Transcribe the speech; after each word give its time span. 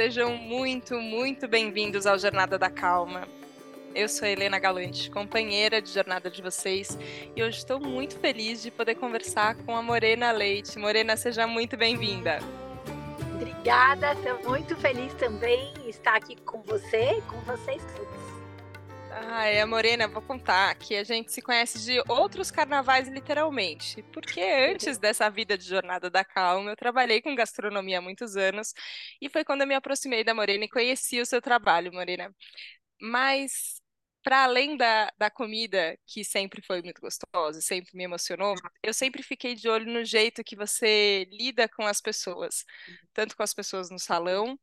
sejam 0.00 0.34
muito, 0.34 0.98
muito 0.98 1.46
bem-vindos 1.46 2.06
ao 2.06 2.18
Jornada 2.18 2.58
da 2.58 2.70
Calma. 2.70 3.28
Eu 3.94 4.08
sou 4.08 4.26
Helena 4.26 4.58
Galante, 4.58 5.10
companheira 5.10 5.82
de 5.82 5.90
jornada 5.90 6.30
de 6.30 6.40
vocês, 6.40 6.98
e 7.36 7.42
hoje 7.42 7.58
estou 7.58 7.78
muito 7.78 8.18
feliz 8.18 8.62
de 8.62 8.70
poder 8.70 8.94
conversar 8.94 9.56
com 9.56 9.76
a 9.76 9.82
Morena 9.82 10.32
Leite. 10.32 10.78
Morena, 10.78 11.18
seja 11.18 11.46
muito 11.46 11.76
bem-vinda. 11.76 12.38
Obrigada, 13.34 14.14
estou 14.14 14.50
muito 14.50 14.74
feliz 14.76 15.12
também 15.12 15.70
estar 15.86 16.16
aqui 16.16 16.34
com 16.46 16.62
você 16.62 17.22
com 17.28 17.38
vocês 17.40 17.82
todos. 17.94 18.29
É, 19.22 19.64
Morena, 19.66 20.08
vou 20.08 20.22
contar 20.22 20.74
que 20.76 20.96
a 20.96 21.04
gente 21.04 21.30
se 21.30 21.42
conhece 21.42 21.78
de 21.84 22.02
outros 22.08 22.50
carnavais, 22.50 23.06
literalmente. 23.06 24.02
Porque 24.14 24.40
antes 24.40 24.96
dessa 24.98 25.28
vida 25.28 25.58
de 25.58 25.64
jornada 25.64 26.08
da 26.08 26.24
calma, 26.24 26.70
eu 26.70 26.76
trabalhei 26.76 27.20
com 27.20 27.34
gastronomia 27.34 27.98
há 27.98 28.00
muitos 28.00 28.34
anos, 28.34 28.72
e 29.20 29.28
foi 29.28 29.44
quando 29.44 29.60
eu 29.60 29.66
me 29.66 29.74
aproximei 29.74 30.24
da 30.24 30.32
Morena 30.34 30.64
e 30.64 30.68
conheci 30.70 31.20
o 31.20 31.26
seu 31.26 31.42
trabalho, 31.42 31.92
Morena. 31.92 32.34
Mas, 33.00 33.80
para 34.22 34.44
além 34.44 34.76
da, 34.76 35.12
da 35.18 35.30
comida, 35.30 35.98
que 36.06 36.24
sempre 36.24 36.62
foi 36.62 36.82
muito 36.82 37.00
gostosa, 37.02 37.60
sempre 37.60 37.90
me 37.94 38.04
emocionou, 38.04 38.54
eu 38.82 38.94
sempre 38.94 39.22
fiquei 39.22 39.54
de 39.54 39.68
olho 39.68 39.86
no 39.92 40.04
jeito 40.04 40.44
que 40.44 40.56
você 40.56 41.26
lida 41.30 41.68
com 41.68 41.86
as 41.86 42.00
pessoas, 42.00 42.64
tanto 43.12 43.36
com 43.36 43.42
as 43.42 43.52
pessoas 43.54 43.90
no 43.90 43.98
salão, 43.98 44.58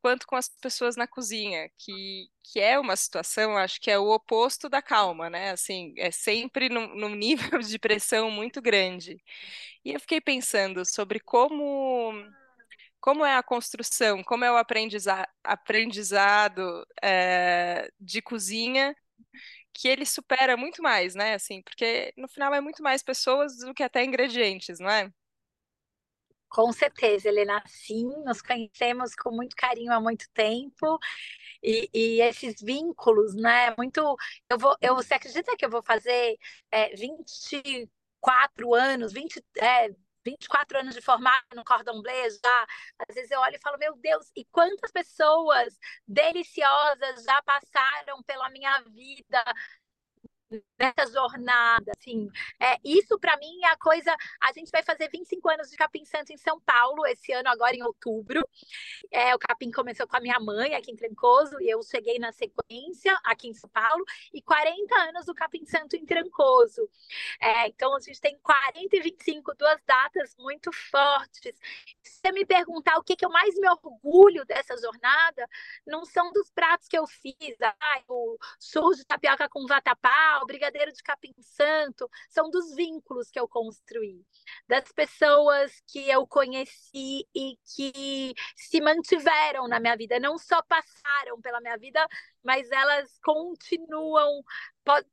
quanto 0.00 0.26
com 0.26 0.36
as 0.36 0.48
pessoas 0.48 0.96
na 0.96 1.06
cozinha, 1.06 1.70
que, 1.78 2.28
que 2.42 2.60
é 2.60 2.78
uma 2.78 2.96
situação, 2.96 3.56
acho 3.56 3.80
que 3.80 3.90
é 3.90 3.98
o 3.98 4.10
oposto 4.10 4.68
da 4.68 4.82
calma, 4.82 5.30
né? 5.30 5.50
Assim, 5.50 5.94
é 5.96 6.10
sempre 6.10 6.68
num, 6.68 6.94
num 6.94 7.14
nível 7.16 7.60
de 7.60 7.78
pressão 7.78 8.30
muito 8.30 8.60
grande. 8.62 9.22
E 9.84 9.92
eu 9.92 10.00
fiquei 10.00 10.20
pensando 10.20 10.84
sobre 10.84 11.20
como 11.20 12.12
como 13.00 13.24
é 13.24 13.36
a 13.36 13.42
construção, 13.42 14.22
como 14.24 14.44
é 14.44 14.52
o 14.52 14.56
aprendiza 14.56 15.26
aprendizado 15.44 16.86
é, 17.02 17.90
de 18.00 18.20
cozinha, 18.22 18.94
que 19.72 19.88
ele 19.88 20.06
supera 20.06 20.56
muito 20.56 20.82
mais, 20.82 21.14
né? 21.14 21.34
Assim, 21.34 21.62
porque 21.62 22.12
no 22.16 22.28
final 22.28 22.54
é 22.54 22.60
muito 22.60 22.82
mais 22.82 23.02
pessoas 23.02 23.58
do 23.58 23.74
que 23.74 23.82
até 23.82 24.04
ingredientes, 24.04 24.78
não 24.80 24.90
é? 24.90 25.12
Com 26.48 26.72
certeza, 26.72 27.28
Helena, 27.28 27.62
sim, 27.66 28.06
nos 28.24 28.40
conhecemos 28.40 29.14
com 29.14 29.30
muito 29.30 29.54
carinho 29.54 29.92
há 29.92 30.00
muito 30.00 30.28
tempo. 30.32 30.98
E, 31.62 31.90
e, 31.92 32.20
esses 32.22 32.60
vínculos, 32.62 33.34
né? 33.34 33.74
Muito. 33.76 34.16
Eu 34.48 34.58
vou, 34.58 34.76
eu, 34.80 34.94
você 34.96 35.14
acredita 35.14 35.56
que 35.56 35.64
eu 35.64 35.70
vou 35.70 35.82
fazer 35.82 36.38
é, 36.70 36.94
24 36.96 38.74
anos, 38.74 39.12
20, 39.12 39.44
é, 39.58 39.90
24 40.24 40.78
anos 40.78 40.94
de 40.94 41.00
formado 41.00 41.44
no 41.54 41.64
cordon 41.64 42.02
bleu 42.02 42.30
já, 42.30 42.66
às 43.08 43.14
vezes 43.14 43.30
eu 43.30 43.40
olho 43.40 43.56
e 43.56 43.60
falo, 43.60 43.78
meu 43.78 43.96
Deus, 43.96 44.30
e 44.36 44.44
quantas 44.46 44.90
pessoas 44.92 45.78
deliciosas 46.06 47.24
já 47.24 47.42
passaram 47.42 48.22
pela 48.24 48.50
minha 48.50 48.80
vida, 48.82 49.42
nessa 50.78 51.06
jornada, 51.12 51.92
assim. 51.98 52.30
É, 52.60 52.76
isso 52.84 53.18
para 53.18 53.36
mim 53.36 53.64
é 53.64 53.68
a 53.68 53.76
coisa. 53.76 54.14
A 54.40 54.52
gente 54.52 54.70
vai 54.70 54.82
fazer 54.82 55.08
25 55.10 55.48
anos 55.50 55.70
de 55.70 55.76
Capim 55.76 56.04
Santo 56.04 56.32
em 56.32 56.36
São 56.36 56.60
Paulo 56.60 57.06
esse 57.06 57.32
ano, 57.32 57.48
agora 57.48 57.74
em 57.74 57.82
outubro. 57.82 58.46
É, 59.10 59.34
o 59.34 59.38
Capim 59.38 59.70
começou 59.70 60.06
com 60.06 60.16
a 60.16 60.20
minha 60.20 60.38
mãe 60.40 60.74
aqui 60.74 60.90
em 60.90 60.96
Trancoso 60.96 61.60
e 61.60 61.68
eu 61.68 61.82
cheguei 61.82 62.18
na 62.18 62.32
sequência 62.32 63.18
aqui 63.24 63.48
em 63.48 63.54
São 63.54 63.68
Paulo 63.70 64.04
e 64.32 64.40
40 64.42 64.94
anos 65.08 65.26
do 65.26 65.34
Capim 65.34 65.64
Santo 65.66 65.96
em 65.96 66.06
Trancoso. 66.06 66.88
É, 67.40 67.68
então 67.68 67.94
a 67.94 68.00
gente 68.00 68.20
tem 68.20 68.38
40 68.38 68.96
e 68.96 69.00
25, 69.00 69.54
duas 69.54 69.82
datas 69.84 70.34
muito 70.38 70.72
fortes. 70.72 71.54
Se 72.02 72.20
você 72.20 72.32
me 72.32 72.44
perguntar 72.44 72.96
o 72.98 73.02
que, 73.02 73.16
que 73.16 73.24
eu 73.24 73.30
mais 73.30 73.54
me 73.54 73.68
orgulho 73.68 74.44
dessa 74.46 74.76
jornada, 74.76 75.48
não 75.86 76.04
são 76.04 76.32
dos 76.32 76.50
pratos 76.50 76.88
que 76.88 76.98
eu 76.98 77.06
fiz, 77.06 77.56
ah, 77.60 78.02
o 78.08 78.38
churro 78.60 78.94
de 78.94 79.04
tapioca 79.04 79.48
com 79.48 79.66
vatapá, 79.66 80.37
o 80.42 80.46
Brigadeiro 80.46 80.92
de 80.92 81.02
Capim 81.02 81.34
Santo, 81.40 82.08
são 82.28 82.50
dos 82.50 82.74
vínculos 82.74 83.30
que 83.30 83.38
eu 83.38 83.48
construí, 83.48 84.24
das 84.66 84.90
pessoas 84.92 85.80
que 85.86 86.08
eu 86.08 86.26
conheci 86.26 87.26
e 87.34 87.56
que 87.74 88.34
se 88.56 88.80
mantiveram 88.80 89.68
na 89.68 89.80
minha 89.80 89.96
vida, 89.96 90.18
não 90.20 90.38
só 90.38 90.62
passaram 90.62 91.40
pela 91.40 91.60
minha 91.60 91.76
vida, 91.76 92.06
mas 92.42 92.70
elas 92.70 93.18
continuam. 93.22 94.42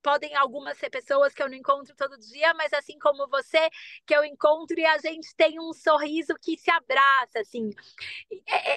Podem 0.02 0.34
algumas 0.36 0.78
ser 0.78 0.90
pessoas 0.90 1.34
que 1.34 1.44
eu 1.44 1.50
não 1.50 1.56
encontro 1.56 1.94
todo 1.98 2.18
dia, 2.18 2.54
mas 2.54 2.72
assim 2.72 2.98
como 2.98 3.28
você, 3.28 3.70
que 4.06 4.16
eu 4.16 4.24
encontro 4.24 4.80
e 4.80 4.86
a 4.86 4.98
gente 5.00 5.36
tem 5.36 5.60
um 5.60 5.74
sorriso 5.74 6.34
que 6.42 6.58
se 6.58 6.72
abraça, 6.72 7.40
assim. 7.40 7.72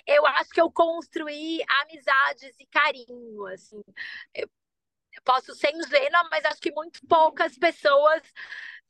Eu 0.07 0.27
acho 0.27 0.51
que 0.51 0.61
eu 0.61 0.71
construí 0.73 1.63
amizades 1.83 2.59
e 2.59 2.67
carinho, 2.67 3.47
assim. 3.47 3.81
Eu 4.35 4.49
posso 5.25 5.55
ser 5.55 5.75
ingênua, 5.75 6.29
mas 6.31 6.45
acho 6.45 6.61
que 6.61 6.73
muito 6.73 7.01
poucas 7.07 7.57
pessoas 7.59 8.23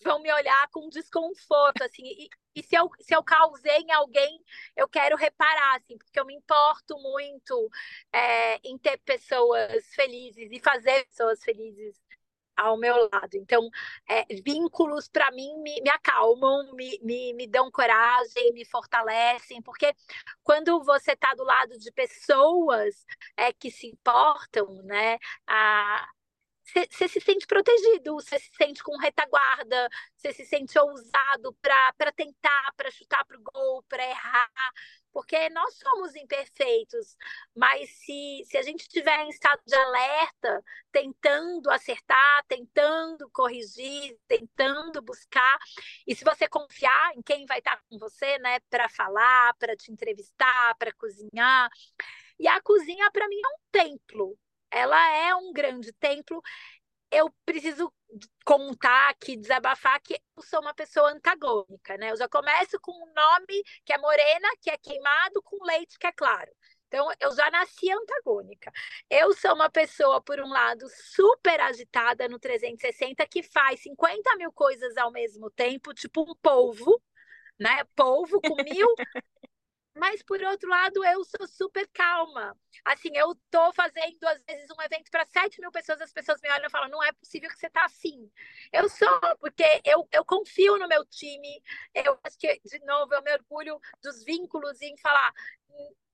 vão 0.03 0.21
me 0.21 0.33
olhar 0.33 0.69
com 0.71 0.89
desconforto, 0.89 1.83
assim, 1.83 2.05
e, 2.05 2.29
e, 2.55 2.63
se, 2.63 2.77
eu, 2.77 2.91
se 3.01 3.15
eu 3.15 3.23
causei 3.23 3.79
em 3.79 3.93
alguém, 3.93 4.41
eu 4.77 4.89
quero 4.89 5.17
reparar, 5.17 5.77
assim, 5.77 5.99
porque 5.99 6.19
eu 6.19 6.25
me 6.27 6.35
importo 6.35 6.97
muito 6.99 7.71
é, 8.13 8.57
em 8.65 8.79
ter 8.79 8.99
pessoas 8.99 9.85
felizes 9.95 10.51
e 10.53 10.61
fazer 10.61 11.05
pessoas 11.07 11.43
felizes 11.43 11.97
ao 12.59 12.77
meu 12.77 13.09
lado. 13.13 13.35
Então, 13.35 13.71
é, 14.09 14.25
vínculos, 14.45 15.09
para 15.09 15.31
mim, 15.31 15.57
me, 15.63 15.81
me 15.81 15.91
acalmam, 15.91 16.73
me, 16.75 16.99
me, 17.03 17.33
me, 17.35 17.47
dão 17.47 17.71
coragem, 17.71 18.53
me 18.53 18.65
fortalecem, 18.65 19.63
porque 19.63 19.95
quando 20.43 20.83
você 20.83 21.13
está 21.13 21.33
do 21.35 21.45
lado 21.45 21.79
de 21.79 21.93
pessoas 21.93 23.07
é, 23.37 23.53
que 23.53 23.71
se 23.71 23.87
importam, 23.87 24.83
né, 24.83 25.19
a, 25.47 26.09
você 26.73 27.09
se 27.09 27.21
sente 27.21 27.47
protegido, 27.47 28.15
você 28.15 28.39
se 28.39 28.51
sente 28.57 28.83
com 28.83 28.97
retaguarda, 28.99 29.89
você 30.17 30.33
se 30.33 30.45
sente 30.45 30.79
ousado 30.79 31.57
para 31.63 32.13
tentar, 32.13 32.73
para 32.77 32.91
chutar 32.91 33.25
para 33.25 33.39
o 33.39 33.43
gol, 33.43 33.83
para 33.89 34.05
errar, 34.05 34.51
porque 35.13 35.49
nós 35.51 35.75
somos 35.79 36.15
imperfeitos, 36.15 37.17
mas 37.57 37.89
se, 37.91 38.43
se 38.45 38.59
a 38.59 38.63
gente 38.63 38.83
estiver 38.83 39.19
em 39.21 39.31
estado 39.31 39.61
de 39.67 39.75
alerta, 39.75 40.63
tentando 40.93 41.71
acertar, 41.71 42.45
tentando 42.47 43.29
corrigir, 43.31 44.19
tentando 44.29 45.01
buscar, 45.03 45.59
e 46.07 46.15
se 46.15 46.25
você 46.25 46.47
confiar 46.49 47.17
em 47.17 47.23
quem 47.23 47.47
vai 47.47 47.59
estar 47.59 47.83
com 47.89 47.99
você, 47.99 48.39
né, 48.39 48.61
para 48.71 48.89
falar, 48.89 49.55
para 49.55 49.75
te 49.77 49.91
entrevistar, 49.91 50.75
para 50.77 50.93
cozinhar, 50.93 51.71
e 52.39 52.47
a 52.47 52.61
cozinha 52.61 53.11
para 53.11 53.27
mim 53.29 53.41
é 53.45 53.49
um 53.49 53.59
templo, 53.73 54.39
ela 54.71 55.17
é 55.17 55.35
um 55.35 55.53
grande 55.53 55.93
templo. 55.95 56.43
Eu 57.11 57.33
preciso 57.45 57.93
contar 58.45 59.11
aqui, 59.11 59.37
desabafar 59.37 60.01
que 60.03 60.15
eu 60.37 60.43
sou 60.43 60.61
uma 60.61 60.75
pessoa 60.75 61.11
antagônica, 61.11 61.97
né? 61.97 62.11
Eu 62.11 62.17
já 62.17 62.29
começo 62.29 62.79
com 62.81 62.93
um 62.93 63.13
nome 63.15 63.63
que 63.85 63.93
é 63.93 63.99
morena, 63.99 64.49
que 64.61 64.71
é 64.71 64.77
queimado, 64.79 65.43
com 65.43 65.65
leite 65.65 65.99
que 65.99 66.07
é 66.07 66.13
claro. 66.13 66.51
Então, 66.89 67.07
eu 67.21 67.35
já 67.35 67.51
nasci 67.51 67.91
antagônica. 67.93 68.73
Eu 69.11 69.35
sou 69.35 69.55
uma 69.55 69.71
pessoa, 69.71 70.23
por 70.23 70.41
um 70.41 70.49
lado, 70.49 70.87
super 70.89 71.61
agitada 71.61 72.27
no 72.29 72.39
360, 72.39 73.27
que 73.27 73.43
faz 73.43 73.81
50 73.83 74.37
mil 74.37 74.51
coisas 74.53 74.97
ao 74.97 75.13
mesmo 75.13 75.51
tempo, 75.51 75.93
tipo 75.93 76.23
um 76.23 76.35
polvo, 76.37 77.01
né? 77.61 77.85
Polvo 77.95 78.41
com 78.41 78.57
mil 78.63 78.89
Mas, 79.99 80.23
por 80.23 80.41
outro 80.43 80.69
lado, 80.69 81.05
eu 81.05 81.25
sou 81.25 81.47
super 81.47 81.87
calma. 81.93 82.57
Assim, 82.85 83.11
eu 83.15 83.35
tô 83.51 83.73
fazendo, 83.73 84.25
às 84.25 84.43
vezes, 84.45 84.71
um 84.71 84.83
evento 84.83 85.11
para 85.11 85.25
7 85.27 85.61
mil 85.61 85.73
pessoas, 85.73 86.01
as 86.01 86.13
pessoas 86.13 86.41
me 86.41 86.51
olham 86.51 86.67
e 86.67 86.71
falam, 86.71 86.89
não 86.89 87.03
é 87.03 87.13
possível 87.13 87.49
que 87.51 87.59
você 87.59 87.69
tá 87.69 87.85
assim. 87.85 88.31
Eu 88.73 88.89
sou, 88.89 89.09
porque 89.41 89.65
eu, 89.85 90.09
eu 90.13 90.25
confio 90.25 90.79
no 90.79 90.89
meu 90.89 91.05
time. 91.07 91.63
Eu 91.95 92.19
acho 92.25 92.39
que, 92.39 92.61
de 92.65 92.79
novo, 92.85 93.13
eu 93.15 93.23
me 93.23 93.33
orgulho 93.33 93.81
dos 94.03 94.25
vínculos 94.25 94.81
em 94.81 94.97
falar, 94.99 95.33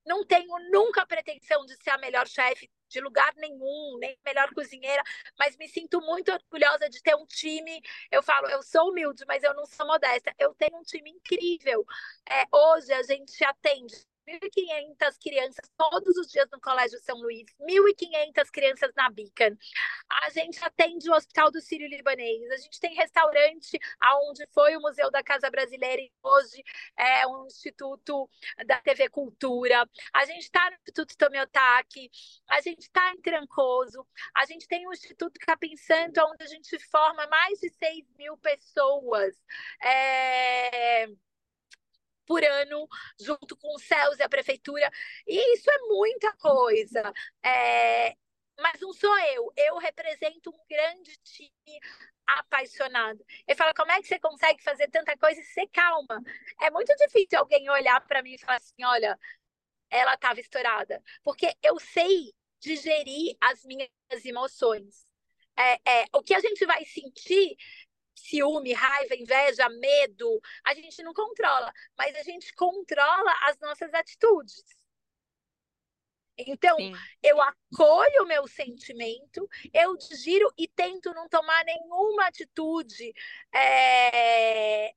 não 0.06 0.24
tenho 0.24 0.56
nunca 0.70 1.02
a 1.02 1.06
pretensão 1.06 1.64
de 1.64 1.76
ser 1.82 1.90
a 1.90 1.98
melhor 1.98 2.26
chefe 2.26 2.70
de 2.88 3.00
lugar 3.00 3.32
nenhum, 3.36 3.98
nem 3.98 4.16
melhor 4.24 4.52
cozinheira, 4.54 5.02
mas 5.38 5.56
me 5.56 5.68
sinto 5.68 6.00
muito 6.00 6.32
orgulhosa 6.32 6.88
de 6.88 7.02
ter 7.02 7.14
um 7.16 7.26
time. 7.26 7.82
Eu 8.10 8.22
falo, 8.22 8.48
eu 8.48 8.62
sou 8.62 8.90
humilde, 8.90 9.24
mas 9.26 9.42
eu 9.42 9.54
não 9.54 9.66
sou 9.66 9.86
modesta. 9.86 10.32
Eu 10.38 10.54
tenho 10.54 10.78
um 10.78 10.82
time 10.82 11.10
incrível. 11.10 11.84
É, 12.28 12.44
hoje 12.52 12.92
a 12.92 13.02
gente 13.02 13.44
atende 13.44 13.94
1.500 14.28 15.18
crianças 15.20 15.70
todos 15.76 16.16
os 16.16 16.30
dias 16.30 16.48
no 16.50 16.60
Colégio 16.60 16.98
São 17.00 17.16
Luís, 17.18 17.44
1.500 17.60 18.50
crianças 18.50 18.90
na 18.96 19.10
Beacon. 19.10 19.56
A 20.24 20.30
gente 20.30 20.62
atende 20.64 21.10
o 21.10 21.14
Hospital 21.14 21.50
do 21.50 21.60
Sírio 21.60 21.88
Libanês, 21.88 22.50
a 22.50 22.56
gente 22.56 22.80
tem 22.80 22.94
restaurante 22.94 23.78
aonde 24.00 24.46
foi 24.52 24.76
o 24.76 24.80
Museu 24.80 25.10
da 25.10 25.22
Casa 25.22 25.50
Brasileira 25.50 26.00
e 26.00 26.10
hoje 26.22 26.62
é 26.96 27.26
um 27.26 27.46
instituto 27.46 28.28
da 28.66 28.80
TV 28.80 29.08
Cultura. 29.08 29.88
A 30.12 30.24
gente 30.24 30.42
está 30.42 30.70
no 30.70 30.76
Instituto 30.76 31.16
Tomiotaki, 31.16 32.10
a 32.48 32.60
gente 32.60 32.80
está 32.80 33.12
em 33.12 33.20
Trancoso, 33.20 34.06
a 34.34 34.44
gente 34.46 34.66
tem 34.66 34.86
o 34.86 34.92
Instituto 34.92 35.38
Capim 35.40 35.76
Santo, 35.76 36.20
onde 36.20 36.44
a 36.44 36.46
gente 36.46 36.78
forma 36.90 37.26
mais 37.26 37.58
de 37.58 37.70
6 37.70 38.04
mil 38.16 38.36
pessoas. 38.38 39.34
É 39.82 41.06
por 42.26 42.42
ano, 42.44 42.88
junto 43.20 43.56
com 43.56 43.74
os 43.74 43.82
céus 43.84 44.18
e 44.18 44.22
a 44.22 44.28
prefeitura. 44.28 44.90
E 45.26 45.54
isso 45.54 45.70
é 45.70 45.78
muita 45.88 46.32
coisa. 46.36 47.12
É, 47.42 48.14
mas 48.60 48.80
não 48.80 48.92
sou 48.92 49.16
eu. 49.18 49.52
Eu 49.56 49.78
represento 49.78 50.50
um 50.50 50.66
grande 50.68 51.16
time 51.24 51.80
apaixonado. 52.26 53.24
Ele 53.46 53.56
fala: 53.56 53.74
como 53.74 53.92
é 53.92 54.00
que 54.00 54.08
você 54.08 54.18
consegue 54.18 54.62
fazer 54.62 54.88
tanta 54.90 55.16
coisa 55.16 55.40
e 55.40 55.44
ser 55.44 55.68
calma? 55.68 56.22
É 56.62 56.70
muito 56.70 56.94
difícil 56.96 57.38
alguém 57.38 57.68
olhar 57.70 58.00
para 58.06 58.22
mim 58.22 58.34
e 58.34 58.38
falar 58.38 58.56
assim: 58.56 58.84
olha, 58.84 59.18
ela 59.90 60.14
estava 60.14 60.40
estourada. 60.40 61.02
Porque 61.22 61.54
eu 61.62 61.78
sei 61.80 62.32
digerir 62.60 63.36
as 63.40 63.64
minhas 63.64 63.90
emoções. 64.24 65.06
É, 65.56 66.02
é, 66.02 66.06
o 66.12 66.22
que 66.22 66.34
a 66.34 66.40
gente 66.40 66.66
vai 66.66 66.84
sentir 66.84 67.56
ciúme, 68.14 68.72
raiva, 68.72 69.14
inveja, 69.14 69.68
medo, 69.68 70.40
a 70.64 70.74
gente 70.74 71.02
não 71.02 71.12
controla, 71.12 71.72
mas 71.96 72.14
a 72.16 72.22
gente 72.22 72.54
controla 72.54 73.32
as 73.48 73.58
nossas 73.58 73.92
atitudes. 73.92 74.64
Então, 76.36 76.76
Sim. 76.76 76.92
eu 77.22 77.40
acolho 77.40 78.22
o 78.22 78.26
meu 78.26 78.46
sentimento, 78.48 79.48
eu 79.72 79.96
giro 80.12 80.52
e 80.58 80.66
tento 80.66 81.14
não 81.14 81.28
tomar 81.28 81.64
nenhuma 81.64 82.26
atitude 82.26 83.12
é, 83.54 84.92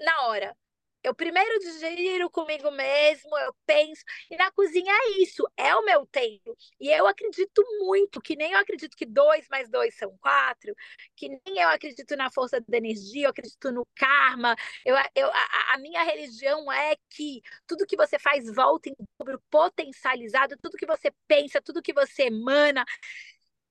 na 0.00 0.26
hora. 0.28 0.56
Eu 1.04 1.14
primeiro 1.14 1.58
digiro 1.60 2.30
comigo 2.30 2.70
mesmo, 2.70 3.36
eu 3.38 3.54
penso. 3.66 4.02
E 4.30 4.36
na 4.36 4.50
cozinha 4.50 4.92
é 4.92 5.22
isso, 5.22 5.44
é 5.56 5.74
o 5.76 5.84
meu 5.84 6.06
tempo. 6.06 6.56
E 6.80 6.88
eu 6.90 7.06
acredito 7.06 7.62
muito, 7.80 8.20
que 8.20 8.34
nem 8.36 8.52
eu 8.52 8.58
acredito 8.58 8.96
que 8.96 9.06
dois 9.06 9.46
mais 9.50 9.68
dois 9.70 9.94
são 9.96 10.16
quatro, 10.18 10.74
que 11.16 11.28
nem 11.28 11.58
eu 11.60 11.68
acredito 11.68 12.16
na 12.16 12.30
força 12.30 12.60
da 12.66 12.76
energia, 12.78 13.26
eu 13.26 13.30
acredito 13.30 13.70
no 13.72 13.86
karma. 13.94 14.56
Eu, 14.84 14.96
eu, 15.14 15.28
a, 15.30 15.74
a 15.74 15.78
minha 15.78 16.02
religião 16.02 16.72
é 16.72 16.96
que 17.10 17.42
tudo 17.66 17.86
que 17.86 17.96
você 17.96 18.18
faz 18.18 18.46
volta 18.54 18.88
em 18.88 18.94
dobro 19.18 19.40
potencializado, 19.50 20.56
tudo 20.62 20.76
que 20.78 20.86
você 20.86 21.12
pensa, 21.28 21.60
tudo 21.60 21.82
que 21.82 21.92
você 21.92 22.24
emana. 22.24 22.84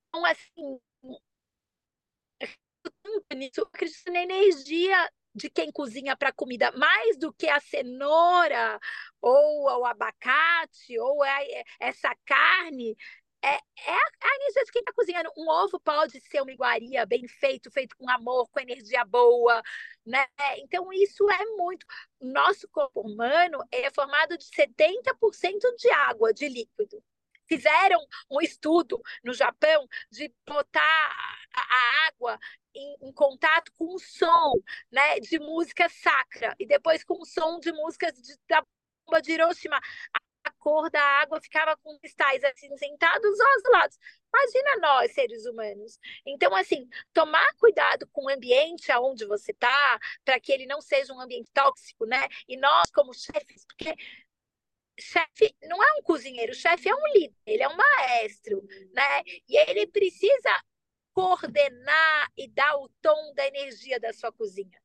Então, 0.09 0.25
assim, 0.25 0.79
eu 3.57 3.65
acredito 3.65 4.11
na 4.11 4.21
energia 4.23 5.09
de 5.35 5.49
quem 5.49 5.71
cozinha 5.71 6.15
para 6.15 6.31
comida 6.31 6.71
mais 6.73 7.17
do 7.17 7.33
que 7.33 7.47
a 7.49 7.59
cenoura 7.59 8.79
ou 9.21 9.63
o 9.81 9.85
abacate 9.85 10.97
ou 10.99 11.23
é, 11.25 11.63
essa 11.79 12.13
carne 12.25 12.95
é, 13.43 13.55
é 13.55 13.93
a 14.21 14.35
energia 14.35 14.63
de 14.63 14.71
quem 14.71 14.79
está 14.79 14.93
cozinhando. 14.93 15.29
Um 15.37 15.49
ovo 15.49 15.79
pode 15.79 16.19
ser 16.21 16.41
uma 16.41 16.51
iguaria 16.51 17.05
bem 17.05 17.27
feito, 17.27 17.69
feito 17.69 17.95
com 17.97 18.09
amor, 18.09 18.49
com 18.49 18.59
energia 18.59 19.03
boa, 19.03 19.61
né? 20.05 20.25
Então, 20.59 20.91
isso 20.93 21.29
é 21.29 21.45
muito. 21.57 21.85
Nosso 22.21 22.67
corpo 22.69 23.01
humano 23.01 23.59
é 23.69 23.91
formado 23.91 24.37
de 24.37 24.45
70% 24.45 25.75
de 25.77 25.89
água, 25.89 26.33
de 26.33 26.47
líquido. 26.47 27.03
Fizeram 27.45 27.99
um 28.31 28.39
estudo 28.41 29.01
no 29.23 29.33
Japão 29.33 29.87
de 30.09 30.33
botar 30.47 31.11
a 31.53 32.07
água 32.07 32.39
em, 32.75 33.07
em, 33.07 33.11
contato 33.11 33.71
com 33.77 33.93
o 33.93 33.99
som 33.99 34.53
né, 34.91 35.19
de 35.19 35.39
música 35.39 35.87
sacra 35.89 36.55
e 36.59 36.65
depois 36.65 37.03
com 37.03 37.21
o 37.21 37.25
som 37.25 37.59
de 37.59 37.71
músicas 37.71 38.13
de, 38.13 38.35
da 38.47 38.63
bomba 39.05 39.21
de 39.21 39.31
Hiroshima. 39.31 39.79
A 40.45 40.51
cor 40.59 40.89
da 40.89 41.01
água 41.21 41.39
ficava 41.39 41.77
com 41.77 41.97
cristais 41.99 42.43
acinzentados 42.43 43.39
aos 43.39 43.63
lados. 43.71 43.97
Imagina 44.33 44.77
nós, 44.81 45.13
seres 45.13 45.45
humanos. 45.45 45.97
Então, 46.25 46.53
assim, 46.55 46.89
tomar 47.13 47.53
cuidado 47.55 48.07
com 48.11 48.25
o 48.25 48.29
ambiente 48.29 48.91
aonde 48.91 49.25
você 49.25 49.51
está, 49.51 49.99
para 50.25 50.39
que 50.39 50.51
ele 50.51 50.65
não 50.65 50.81
seja 50.81 51.13
um 51.13 51.21
ambiente 51.21 51.49
tóxico, 51.53 52.05
né? 52.05 52.27
E 52.47 52.57
nós, 52.57 52.91
como 52.91 53.13
chefes, 53.13 53.65
porque 53.65 53.95
chefe 54.99 55.55
não 55.63 55.81
é 55.83 55.93
um 55.99 56.03
cozinheiro, 56.03 56.53
chefe 56.53 56.89
é 56.89 56.95
um 56.95 57.07
líder, 57.13 57.35
ele 57.45 57.63
é 57.63 57.69
um 57.69 57.75
maestro, 57.75 58.61
né? 58.93 59.23
E 59.47 59.57
ele 59.57 59.87
precisa 59.87 60.63
coordenar 61.13 62.31
e 62.37 62.47
dar 62.47 62.75
o 62.77 62.89
tom 63.01 63.33
da 63.35 63.47
energia 63.47 63.99
da 63.99 64.11
sua 64.13 64.31
cozinha. 64.31 64.83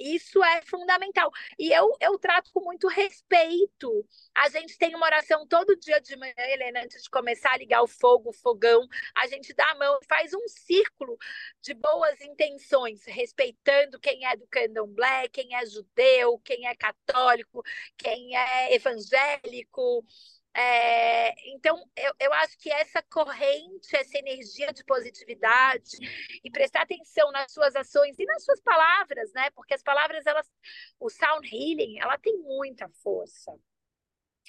Isso 0.00 0.42
é 0.42 0.62
fundamental. 0.62 1.30
E 1.58 1.70
eu, 1.72 1.94
eu 2.00 2.18
trato 2.18 2.50
com 2.52 2.60
muito 2.64 2.88
respeito. 2.88 4.06
A 4.34 4.48
gente 4.48 4.78
tem 4.78 4.94
uma 4.94 5.04
oração 5.04 5.46
todo 5.46 5.76
dia 5.76 6.00
de 6.00 6.16
manhã, 6.16 6.32
Helena, 6.38 6.82
antes 6.82 7.02
de 7.02 7.10
começar 7.10 7.52
a 7.52 7.58
ligar 7.58 7.82
o 7.82 7.86
fogo, 7.86 8.30
o 8.30 8.32
fogão. 8.32 8.88
A 9.14 9.26
gente 9.26 9.52
dá 9.52 9.70
a 9.70 9.74
mão, 9.74 9.98
faz 10.08 10.32
um 10.32 10.48
círculo 10.48 11.18
de 11.60 11.74
boas 11.74 12.18
intenções, 12.22 13.04
respeitando 13.04 14.00
quem 14.00 14.24
é 14.24 14.34
do 14.36 14.46
candomblé, 14.46 15.28
quem 15.28 15.54
é 15.54 15.66
judeu, 15.66 16.38
quem 16.38 16.66
é 16.66 16.74
católico, 16.74 17.62
quem 17.98 18.34
é 18.34 18.74
evangélico. 18.74 20.02
É, 20.52 21.32
então, 21.52 21.76
eu, 21.96 22.12
eu 22.18 22.32
acho 22.34 22.58
que 22.58 22.70
essa 22.72 23.02
corrente, 23.02 23.94
essa 23.94 24.18
energia 24.18 24.72
de 24.72 24.84
positividade 24.84 25.96
e 26.42 26.50
prestar 26.50 26.82
atenção 26.82 27.30
nas 27.30 27.52
suas 27.52 27.76
ações 27.76 28.18
e 28.18 28.24
nas 28.24 28.44
suas 28.44 28.60
palavras, 28.60 29.32
né? 29.32 29.50
Porque 29.50 29.74
as 29.74 29.82
palavras, 29.82 30.26
elas, 30.26 30.50
o 30.98 31.08
sound 31.08 31.46
healing, 31.46 32.00
ela 32.00 32.18
tem 32.18 32.36
muita 32.38 32.88
força. 33.02 33.56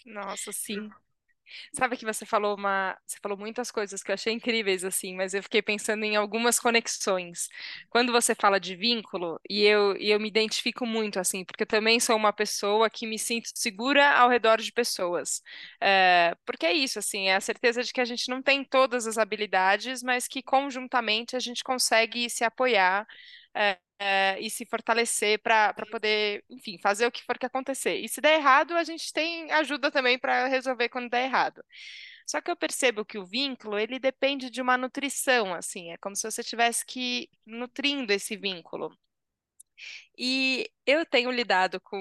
Nossa, 0.06 0.52
sim. 0.52 0.90
Sabe 1.74 1.98
que 1.98 2.06
você 2.06 2.26
falou 2.26 2.56
uma, 2.56 2.98
você 3.06 3.18
falou 3.22 3.38
muitas 3.38 3.72
coisas 3.72 4.02
que 4.04 4.12
eu 4.12 4.14
achei 4.14 4.34
incríveis 4.34 4.84
assim, 4.84 5.16
mas 5.16 5.34
eu 5.34 5.44
fiquei 5.44 5.62
pensando 5.62 6.04
em 6.04 6.16
algumas 6.16 6.60
conexões. 6.60 7.48
Quando 7.90 8.12
você 8.12 8.34
fala 8.36 8.60
de 8.60 8.76
vínculo, 8.76 9.40
e 9.50 9.64
eu, 9.64 9.96
e 9.98 10.10
eu 10.10 10.20
me 10.20 10.28
identifico 10.28 10.86
muito 10.86 11.20
assim, 11.20 11.44
porque 11.46 11.64
eu 11.64 11.68
também 11.68 12.00
sou 12.00 12.16
uma 12.16 12.34
pessoa 12.34 12.90
que 12.90 13.06
me 13.08 13.18
sinto 13.20 13.50
segura 13.56 14.12
ao 14.18 14.30
redor 14.30 14.58
de 14.62 14.72
pessoas. 14.72 15.42
É, 15.82 16.36
porque 16.46 16.66
é 16.66 16.74
isso, 16.74 17.00
assim, 17.00 17.28
é 17.30 17.36
a 17.36 17.42
certeza 17.42 17.84
de 17.84 17.92
que 17.94 18.02
a 18.02 18.06
gente 18.06 18.30
não 18.30 18.42
tem 18.42 18.64
todas 18.64 19.08
as 19.08 19.18
habilidades, 19.18 20.02
mas 20.04 20.28
que 20.28 20.42
conjuntamente 20.44 21.36
a 21.36 21.40
gente 21.40 21.64
consegue 21.64 22.30
se 22.30 22.44
apoiar. 22.44 23.06
É, 23.56 23.78
é, 24.02 24.40
e 24.40 24.50
se 24.50 24.66
fortalecer 24.66 25.40
para 25.44 25.76
poder, 25.92 26.44
enfim, 26.50 26.80
fazer 26.80 27.06
o 27.06 27.12
que 27.12 27.24
for 27.24 27.38
que 27.38 27.46
acontecer. 27.46 27.98
E 27.98 28.10
se 28.10 28.20
der 28.20 28.40
errado, 28.40 28.76
a 28.76 28.84
gente 28.84 29.14
tem 29.14 29.52
ajuda 29.52 29.92
também 29.92 30.18
para 30.18 30.48
resolver 30.48 30.90
quando 30.90 31.08
der 31.10 31.26
errado. 31.26 31.64
Só 32.26 32.42
que 32.42 32.50
eu 32.50 32.56
percebo 32.56 33.06
que 33.06 33.20
o 33.20 33.26
vínculo, 33.26 33.78
ele 33.78 34.00
depende 34.00 34.50
de 34.50 34.60
uma 34.62 34.76
nutrição, 34.78 35.54
assim, 35.54 35.92
é 35.92 35.98
como 35.98 36.16
se 36.16 36.30
você 36.30 36.44
tivesse 36.44 36.84
que 36.86 37.30
nutrindo 37.46 38.12
esse 38.12 38.36
vínculo. 38.36 38.92
E 40.18 40.70
eu 40.86 41.06
tenho 41.06 41.32
lidado 41.32 41.80
com, 41.82 42.00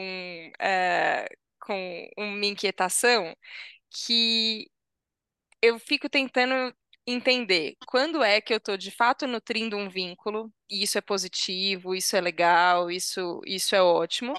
é, 0.58 1.28
com 1.60 2.08
uma 2.16 2.46
inquietação 2.46 3.34
que 3.90 4.70
eu 5.62 5.78
fico 5.78 6.08
tentando 6.08 6.74
entender 7.06 7.76
quando 7.86 8.22
é 8.22 8.40
que 8.40 8.52
eu 8.52 8.58
estou 8.58 8.76
de 8.76 8.90
fato 8.90 9.26
nutrindo 9.26 9.76
um 9.76 9.88
vínculo, 9.88 10.52
e 10.70 10.82
isso 10.82 10.98
é 10.98 11.00
positivo, 11.00 11.94
isso 11.94 12.16
é 12.16 12.20
legal, 12.20 12.90
isso, 12.90 13.40
isso 13.46 13.74
é 13.74 13.82
ótimo, 13.82 14.34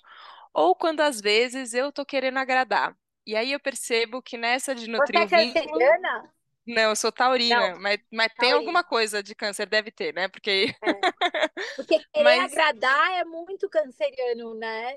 ou 0.53 0.75
quando 0.75 1.01
às 1.01 1.19
vezes 1.19 1.73
eu 1.73 1.89
estou 1.89 2.05
querendo 2.05 2.37
agradar. 2.37 2.95
E 3.25 3.35
aí 3.35 3.51
eu 3.51 3.59
percebo 3.59 4.21
que 4.21 4.37
nessa 4.37 4.73
de 4.73 4.89
nutrir 4.89 5.19
Você 5.27 5.35
o 5.35 5.37
é 5.37 5.45
vínculo. 5.45 5.65
canceriana? 5.65 6.33
Não, 6.65 6.89
eu 6.89 6.95
sou 6.95 7.11
taurina, 7.11 7.71
Não, 7.71 7.81
mas, 7.81 7.99
mas 8.11 8.31
tem 8.37 8.51
alguma 8.51 8.83
coisa 8.83 9.23
de 9.23 9.33
câncer, 9.33 9.65
deve 9.65 9.91
ter, 9.91 10.13
né? 10.13 10.27
Porque. 10.27 10.75
É. 10.83 10.93
Porque 11.75 11.99
querer 12.13 12.23
mas... 12.23 12.53
agradar 12.53 13.19
é 13.19 13.23
muito 13.23 13.67
canceriano, 13.67 14.53
né? 14.55 14.95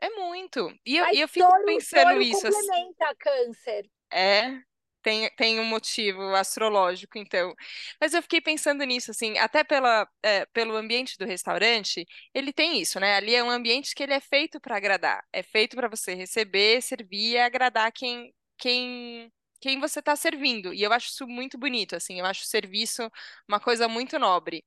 É 0.00 0.10
muito. 0.10 0.74
E 0.84 0.96
eu, 0.96 1.06
e 1.14 1.20
eu 1.20 1.28
fico 1.28 1.48
touro, 1.48 1.64
pensando 1.64 2.08
touro 2.08 2.22
isso. 2.22 2.46
Assim. 2.46 2.60
complementa 2.60 3.04
assim... 3.04 3.16
câncer. 3.18 3.90
É, 4.10 4.60
tem, 5.02 5.30
tem 5.36 5.60
um 5.60 5.64
motivo 5.64 6.22
astrológico, 6.34 7.18
então. 7.18 7.54
Mas 8.00 8.14
eu 8.14 8.22
fiquei 8.22 8.40
pensando 8.40 8.84
nisso, 8.84 9.10
assim, 9.10 9.38
até 9.38 9.64
pela, 9.64 10.08
é, 10.22 10.46
pelo 10.46 10.76
ambiente 10.76 11.16
do 11.18 11.24
restaurante, 11.26 12.06
ele 12.34 12.52
tem 12.52 12.80
isso, 12.80 12.98
né? 13.00 13.16
Ali 13.16 13.34
é 13.34 13.42
um 13.42 13.50
ambiente 13.50 13.94
que 13.94 14.02
ele 14.02 14.14
é 14.14 14.20
feito 14.20 14.60
para 14.60 14.76
agradar, 14.76 15.24
é 15.32 15.42
feito 15.42 15.76
para 15.76 15.88
você 15.88 16.14
receber, 16.14 16.82
servir 16.82 17.32
e 17.32 17.38
agradar 17.38 17.92
quem, 17.92 18.32
quem, 18.58 19.32
quem 19.60 19.80
você 19.80 19.98
está 20.00 20.14
servindo. 20.16 20.72
E 20.74 20.82
eu 20.82 20.92
acho 20.92 21.08
isso 21.08 21.26
muito 21.26 21.58
bonito, 21.58 21.96
assim, 21.96 22.18
eu 22.20 22.26
acho 22.26 22.42
o 22.44 22.46
serviço 22.46 23.10
uma 23.48 23.60
coisa 23.60 23.88
muito 23.88 24.18
nobre. 24.18 24.64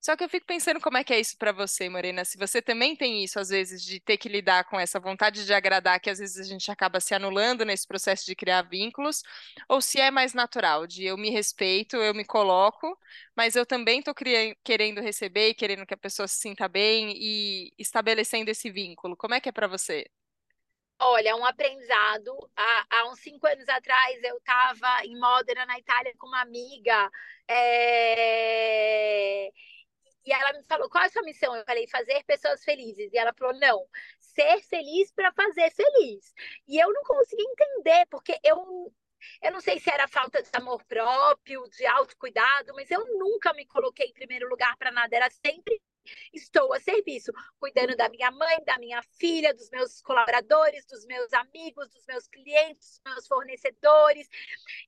Só 0.00 0.16
que 0.16 0.24
eu 0.24 0.28
fico 0.28 0.46
pensando 0.46 0.80
como 0.80 0.96
é 0.96 1.04
que 1.04 1.12
é 1.12 1.20
isso 1.20 1.36
para 1.38 1.52
você, 1.52 1.88
Morena. 1.88 2.24
Se 2.24 2.36
você 2.38 2.60
também 2.62 2.94
tem 2.96 3.22
isso, 3.24 3.38
às 3.38 3.48
vezes, 3.48 3.82
de 3.82 4.00
ter 4.00 4.16
que 4.16 4.28
lidar 4.28 4.64
com 4.64 4.78
essa 4.78 5.00
vontade 5.00 5.44
de 5.44 5.52
agradar, 5.54 6.00
que 6.00 6.10
às 6.10 6.18
vezes 6.18 6.38
a 6.38 6.48
gente 6.48 6.70
acaba 6.70 7.00
se 7.00 7.14
anulando 7.14 7.64
nesse 7.64 7.86
processo 7.86 8.24
de 8.26 8.34
criar 8.36 8.62
vínculos, 8.62 9.22
ou 9.68 9.80
se 9.80 10.00
é 10.00 10.10
mais 10.10 10.34
natural, 10.34 10.86
de 10.86 11.04
eu 11.04 11.16
me 11.16 11.30
respeito, 11.30 11.96
eu 11.96 12.14
me 12.14 12.24
coloco, 12.24 12.98
mas 13.36 13.56
eu 13.56 13.66
também 13.66 13.98
estou 14.00 14.14
querendo 14.62 15.00
receber 15.00 15.54
querendo 15.54 15.86
que 15.86 15.94
a 15.94 15.96
pessoa 15.96 16.28
se 16.28 16.36
sinta 16.40 16.68
bem 16.68 17.12
e 17.16 17.72
estabelecendo 17.78 18.50
esse 18.50 18.70
vínculo. 18.70 19.16
Como 19.16 19.34
é 19.34 19.40
que 19.40 19.48
é 19.48 19.52
para 19.52 19.66
você? 19.66 20.06
Olha, 21.00 21.36
um 21.36 21.44
aprendizado. 21.44 22.50
Há, 22.56 22.86
há, 22.90 23.10
uns 23.10 23.20
cinco 23.20 23.46
anos 23.46 23.68
atrás, 23.68 24.22
eu 24.22 24.36
estava 24.36 25.04
em 25.04 25.18
Modena, 25.18 25.66
na 25.66 25.78
Itália, 25.78 26.14
com 26.18 26.26
uma 26.26 26.42
amiga. 26.42 27.10
É 27.48 29.50
e 30.24 30.32
ela 30.32 30.52
me 30.54 30.62
falou: 30.64 30.88
qual 30.88 31.04
é 31.04 31.06
a 31.06 31.10
sua 31.10 31.22
missão? 31.22 31.54
Eu 31.54 31.64
falei: 31.64 31.86
fazer 31.88 32.24
pessoas 32.24 32.64
felizes. 32.64 33.12
E 33.12 33.18
ela 33.18 33.32
falou: 33.34 33.54
não, 33.58 33.86
ser 34.20 34.62
feliz 34.62 35.12
para 35.12 35.32
fazer 35.32 35.70
feliz. 35.70 36.32
E 36.66 36.78
eu 36.78 36.92
não 36.92 37.02
consegui 37.02 37.42
entender, 37.42 38.06
porque 38.10 38.38
eu. 38.42 38.92
Eu 39.42 39.52
não 39.52 39.60
sei 39.60 39.80
se 39.80 39.90
era 39.90 40.06
falta 40.06 40.42
de 40.42 40.50
amor 40.52 40.84
próprio, 40.84 41.62
de 41.70 41.86
autocuidado, 41.86 42.74
mas 42.74 42.90
eu 42.90 43.00
nunca 43.18 43.54
me 43.54 43.64
coloquei 43.66 44.08
em 44.08 44.12
primeiro 44.12 44.48
lugar 44.48 44.76
para 44.76 44.92
nada. 44.92 45.16
Era 45.16 45.30
sempre 45.30 45.80
Estou 46.32 46.72
a 46.72 46.80
serviço, 46.80 47.32
cuidando 47.58 47.96
da 47.96 48.08
minha 48.08 48.30
mãe, 48.30 48.56
da 48.64 48.78
minha 48.78 49.02
filha, 49.18 49.54
dos 49.54 49.70
meus 49.70 50.00
colaboradores, 50.02 50.84
dos 50.86 51.04
meus 51.06 51.32
amigos, 51.32 51.88
dos 51.90 52.04
meus 52.06 52.26
clientes, 52.28 53.00
dos 53.04 53.12
meus 53.12 53.26
fornecedores. 53.26 54.28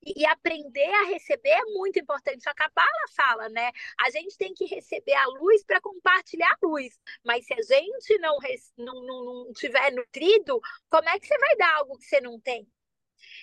E, 0.05 0.23
e 0.23 0.27
aprender 0.27 0.93
a 0.93 1.05
receber 1.05 1.51
é 1.51 1.65
muito 1.67 1.99
importante. 1.99 2.49
A 2.49 2.71
Bala 2.75 2.89
fala, 3.15 3.49
né? 3.49 3.71
A 4.01 4.11
gente 4.11 4.37
tem 4.37 4.55
que 4.55 4.65
receber 4.67 5.15
a 5.15 5.27
luz 5.27 5.65
para 5.65 5.81
compartilhar 5.81 6.51
a 6.51 6.67
luz. 6.67 6.99
Mas 7.25 7.47
se 7.47 7.55
a 7.55 7.63
gente 7.63 8.19
não, 8.19 8.39
não, 8.79 9.07
não, 9.07 9.25
não 9.25 9.53
tiver 9.53 9.93
nutrido, 9.93 10.61
como 10.89 11.09
é 11.09 11.19
que 11.19 11.27
você 11.27 11.39
vai 11.39 11.57
dar 11.57 11.75
algo 11.77 11.99
que 11.99 12.05
você 12.05 12.21
não 12.21 12.41
tem? 12.41 12.69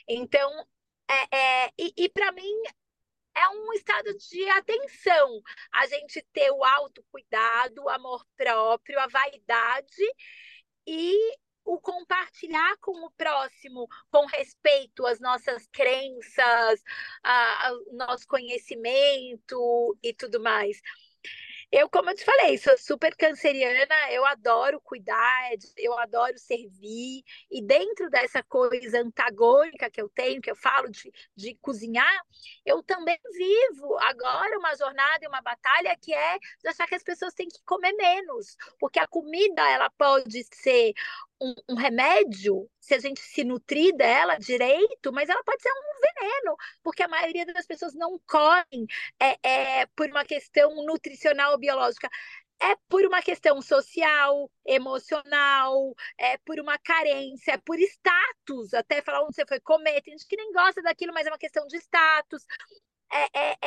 Então, 0.07 0.51
é, 1.09 1.37
é, 1.65 1.71
e, 1.77 1.93
e 1.97 2.09
para 2.09 2.31
mim, 2.31 2.63
é 3.35 3.49
um 3.49 3.73
estado 3.73 4.15
de 4.17 4.49
atenção. 4.49 5.41
A 5.71 5.87
gente 5.87 6.21
ter 6.33 6.51
o 6.51 6.63
autocuidado, 6.63 7.83
o 7.83 7.89
amor 7.89 8.25
próprio, 8.35 8.99
a 8.99 9.07
vaidade 9.07 10.03
e 10.87 11.15
o 11.65 11.79
compartilhar 11.79 12.75
com 12.81 12.91
o 13.05 13.11
próximo 13.11 13.87
com 14.11 14.25
respeito 14.25 15.05
às 15.05 15.19
nossas 15.19 15.65
crenças, 15.67 16.83
ao 17.23 17.93
nosso 17.93 18.27
conhecimento 18.27 19.97
e 20.03 20.13
tudo 20.13 20.41
mais. 20.41 20.81
Eu, 21.75 21.89
como 21.89 22.07
eu 22.11 22.15
te 22.15 22.23
falei, 22.23 22.55
sou 22.59 22.77
super 22.77 23.15
canceriana, 23.15 23.95
eu 24.11 24.23
adoro 24.27 24.79
cuidar, 24.79 25.49
eu 25.75 25.97
adoro 25.97 26.37
servir, 26.37 27.23
e 27.49 27.63
dentro 27.63 28.11
dessa 28.11 28.43
coisa 28.43 28.99
antagônica 29.01 29.89
que 29.89 29.99
eu 29.99 30.07
tenho, 30.07 30.39
que 30.39 30.51
eu 30.51 30.55
falo 30.55 30.87
de, 30.91 31.11
de 31.35 31.55
cozinhar, 31.55 32.21
eu 32.63 32.83
também 32.83 33.17
vivo 33.35 33.97
agora 34.01 34.59
uma 34.59 34.75
jornada 34.75 35.25
e 35.25 35.27
uma 35.27 35.41
batalha 35.41 35.97
que 35.99 36.13
é 36.13 36.37
de 36.37 36.69
achar 36.69 36.85
que 36.85 36.93
as 36.93 37.03
pessoas 37.03 37.33
têm 37.33 37.47
que 37.47 37.63
comer 37.65 37.93
menos, 37.93 38.55
porque 38.79 38.99
a 38.99 39.07
comida 39.07 39.67
ela 39.67 39.89
pode 39.97 40.43
ser 40.53 40.93
um, 41.43 41.53
um, 41.69 41.75
remédio, 41.75 42.69
se 42.79 42.93
a 42.93 42.99
gente 42.99 43.19
se 43.19 43.43
nutrir 43.43 43.95
dela 43.95 44.37
direito, 44.37 45.11
mas 45.11 45.27
ela 45.27 45.43
pode 45.43 45.61
ser 45.61 45.69
um 45.69 45.99
veneno, 46.01 46.55
porque 46.81 47.03
a 47.03 47.07
maioria 47.07 47.45
das 47.45 47.65
pessoas 47.65 47.93
não 47.93 48.17
comem 48.25 48.87
é, 49.19 49.81
é, 49.81 49.85
por 49.87 50.07
uma 50.09 50.23
questão 50.23 50.73
nutricional 50.85 51.57
biológica. 51.57 52.09
É 52.61 52.75
por 52.87 53.05
uma 53.05 53.21
questão 53.21 53.61
social, 53.61 54.49
emocional, 54.65 55.93
é 56.17 56.37
por 56.37 56.59
uma 56.59 56.77
carência, 56.77 57.53
é 57.53 57.57
por 57.57 57.77
status. 57.77 58.73
Até 58.73 59.01
falar 59.01 59.23
onde 59.23 59.35
você 59.35 59.45
foi 59.45 59.59
comer. 59.59 60.01
Tem 60.01 60.13
gente 60.13 60.27
que 60.27 60.37
nem 60.37 60.53
gosta 60.53 60.81
daquilo, 60.81 61.13
mas 61.13 61.27
é 61.27 61.31
uma 61.31 61.37
questão 61.37 61.67
de 61.67 61.75
status. 61.77 62.45
É, 63.11 63.39
é, 63.39 63.57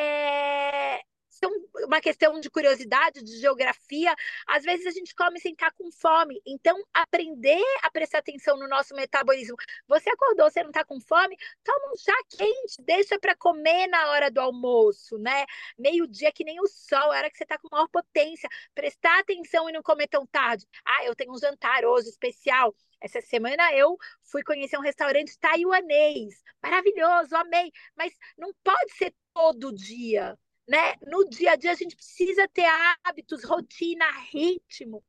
é, 0.96 1.02
são 1.38 1.50
uma 1.84 2.00
questão 2.00 2.40
de 2.40 2.50
curiosidade, 2.50 3.22
de 3.22 3.38
geografia. 3.38 4.14
Às 4.46 4.64
vezes 4.64 4.86
a 4.86 4.90
gente 4.90 5.14
come 5.14 5.38
sem 5.38 5.52
estar 5.52 5.70
com 5.72 5.90
fome. 5.90 6.40
Então, 6.46 6.82
aprender 6.94 7.62
a 7.82 7.90
prestar 7.90 8.18
atenção 8.18 8.56
no 8.56 8.68
nosso 8.68 8.94
metabolismo. 8.94 9.56
Você 9.86 10.10
acordou, 10.10 10.50
você 10.50 10.62
não 10.62 10.70
está 10.70 10.84
com 10.84 11.00
fome? 11.00 11.36
Toma 11.62 11.92
um 11.92 11.96
chá 11.96 12.16
quente, 12.30 12.82
deixa 12.82 13.18
para 13.18 13.36
comer 13.36 13.86
na 13.88 14.10
hora 14.10 14.30
do 14.30 14.40
almoço, 14.40 15.18
né? 15.18 15.44
Meio-dia 15.78 16.32
que 16.32 16.44
nem 16.44 16.60
o 16.60 16.66
sol, 16.66 17.12
é 17.12 17.18
hora 17.18 17.30
que 17.30 17.36
você 17.36 17.44
está 17.44 17.58
com 17.58 17.68
maior 17.70 17.88
potência. 17.88 18.48
Prestar 18.74 19.20
atenção 19.20 19.68
e 19.68 19.72
não 19.72 19.82
comer 19.82 20.08
tão 20.08 20.26
tarde. 20.26 20.66
Ah, 20.84 21.04
eu 21.04 21.14
tenho 21.14 21.32
um 21.32 21.38
jantar 21.38 21.84
hoje 21.84 22.08
especial. 22.08 22.74
Essa 23.00 23.20
semana 23.20 23.72
eu 23.74 23.96
fui 24.22 24.42
conhecer 24.42 24.78
um 24.78 24.82
restaurante 24.82 25.38
taiwanês. 25.38 26.42
Maravilhoso, 26.62 27.36
amei. 27.36 27.70
Mas 27.94 28.14
não 28.38 28.52
pode 28.64 28.92
ser 28.96 29.14
todo 29.34 29.72
dia 29.72 30.36
né? 30.68 30.94
No 31.06 31.28
dia 31.28 31.52
a 31.52 31.56
dia 31.56 31.72
a 31.72 31.74
gente 31.76 31.96
precisa 31.96 32.48
ter 32.48 32.66
hábitos, 33.04 33.44
rotina, 33.44 34.04
ritmo, 34.30 35.04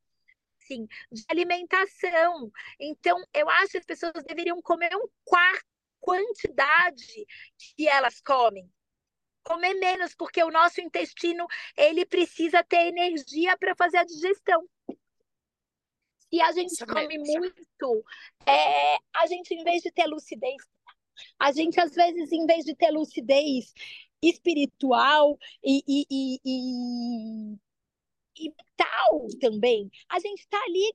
sim, 0.59 0.87
de 1.11 1.23
alimentação. 1.29 2.51
Então, 2.79 3.23
eu 3.33 3.49
acho 3.49 3.71
que 3.71 3.77
as 3.77 3.85
pessoas 3.85 4.23
deveriam 4.25 4.61
comer 4.61 4.95
um 4.95 5.07
quarto 5.23 5.65
quantidade 5.99 7.25
que 7.57 7.87
elas 7.87 8.21
comem. 8.21 8.71
Comer 9.43 9.73
menos, 9.75 10.15
porque 10.15 10.41
o 10.41 10.51
nosso 10.51 10.79
intestino 10.79 11.45
ele 11.75 12.05
precisa 12.05 12.63
ter 12.63 12.87
energia 12.87 13.57
para 13.57 13.75
fazer 13.75 13.97
a 13.97 14.05
digestão. 14.05 14.65
Se 16.29 16.41
a 16.41 16.51
gente 16.51 16.85
come 16.85 17.17
muito, 17.17 18.05
é, 18.45 18.95
a 19.15 19.27
gente, 19.27 19.53
em 19.53 19.63
vez 19.63 19.81
de 19.81 19.91
ter 19.91 20.05
lucidez, 20.05 20.61
a 21.39 21.51
gente, 21.51 21.79
às 21.79 21.93
vezes, 21.93 22.31
em 22.31 22.45
vez 22.45 22.65
de 22.65 22.75
ter 22.75 22.91
lucidez 22.91 23.73
espiritual 24.21 25.37
e, 25.63 25.83
e, 25.87 26.05
e, 26.09 26.39
e, 26.45 27.57
e 28.47 28.53
tal 28.75 29.27
também. 29.39 29.89
A 30.09 30.19
gente 30.19 30.39
está 30.39 30.61
ali 30.63 30.93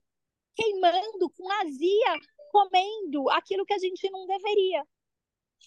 queimando 0.55 1.31
com 1.31 1.51
azia, 1.53 2.19
comendo 2.51 3.29
aquilo 3.31 3.65
que 3.65 3.75
a 3.75 3.79
gente 3.79 4.09
não 4.11 4.27
deveria. 4.27 4.87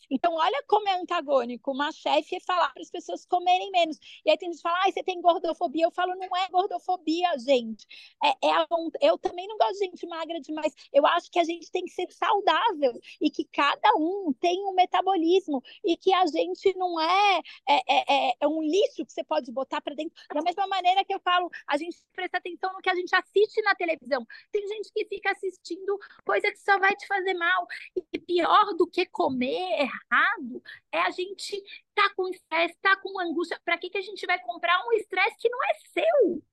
Então, 0.09 0.33
olha 0.33 0.63
como 0.67 0.87
é 0.89 0.99
antagônico 0.99 1.71
uma 1.71 1.91
chefe 1.91 2.39
falar 2.39 2.71
para 2.71 2.81
as 2.81 2.91
pessoas 2.91 3.25
comerem 3.25 3.71
menos. 3.71 3.97
E 4.25 4.29
aí 4.29 4.37
tem 4.37 4.49
gente 4.49 4.57
que 4.57 4.63
fala, 4.63 4.79
ah, 4.85 4.91
você 4.91 5.03
tem 5.03 5.21
gordofobia. 5.21 5.85
Eu 5.85 5.91
falo, 5.91 6.15
não 6.15 6.35
é 6.35 6.47
gordofobia, 6.49 7.37
gente. 7.39 7.85
É, 8.23 8.47
é 8.47 8.51
a, 8.51 8.67
eu 9.01 9.17
também 9.17 9.47
não 9.47 9.57
gosto 9.57 9.73
de 9.73 9.85
gente 9.85 10.07
magra 10.07 10.39
demais. 10.39 10.73
Eu 10.93 11.05
acho 11.05 11.29
que 11.31 11.39
a 11.39 11.43
gente 11.43 11.71
tem 11.71 11.83
que 11.85 11.91
ser 11.91 12.11
saudável 12.11 12.93
e 13.21 13.29
que 13.29 13.45
cada 13.45 13.93
um 13.97 14.33
tem 14.39 14.65
um 14.65 14.73
metabolismo 14.73 15.61
e 15.83 15.97
que 15.97 16.13
a 16.13 16.25
gente 16.27 16.73
não 16.75 16.99
é, 16.99 17.41
é, 17.67 17.75
é, 17.87 18.29
é, 18.29 18.33
é 18.41 18.47
um 18.47 18.61
lixo 18.61 19.05
que 19.05 19.13
você 19.13 19.23
pode 19.23 19.51
botar 19.51 19.81
para 19.81 19.95
dentro. 19.95 20.15
Da 20.33 20.41
mesma 20.41 20.67
maneira 20.67 21.03
que 21.03 21.13
eu 21.13 21.19
falo, 21.19 21.49
a 21.67 21.77
gente 21.77 21.97
presta 22.13 22.37
atenção 22.37 22.73
no 22.73 22.81
que 22.81 22.89
a 22.89 22.95
gente 22.95 23.15
assiste 23.15 23.61
na 23.61 23.75
televisão. 23.75 24.25
Tem 24.51 24.67
gente 24.67 24.91
que 24.93 25.05
fica 25.05 25.31
assistindo 25.31 25.97
coisa 26.25 26.51
que 26.51 26.59
só 26.59 26.77
vai 26.79 26.95
te 26.95 27.07
fazer 27.07 27.33
mal. 27.33 27.67
E 27.95 28.19
pior 28.19 28.73
do 28.75 28.87
que 28.87 29.05
comer 29.05 29.84
errado 29.85 30.63
é 30.91 30.99
a 31.01 31.11
gente 31.11 31.61
tá 31.93 32.13
com 32.15 32.27
estresse, 32.27 32.77
tá 32.81 32.95
com 32.97 33.19
angústia. 33.19 33.59
Para 33.63 33.77
que, 33.77 33.89
que 33.89 33.97
a 33.97 34.01
gente 34.01 34.25
vai 34.25 34.39
comprar 34.39 34.85
um 34.85 34.93
estresse 34.93 35.37
que 35.37 35.49
não 35.49 35.63
é 35.63 35.73
seu? 35.93 36.43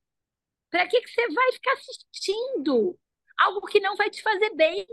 Para 0.71 0.87
que, 0.87 1.01
que 1.01 1.11
você 1.11 1.29
vai 1.29 1.53
ficar 1.53 1.73
assistindo 1.73 2.99
algo 3.39 3.67
que 3.67 3.81
não 3.81 3.97
vai 3.97 4.11
te 4.11 4.23
fazer 4.23 4.55
bem? 4.55 4.87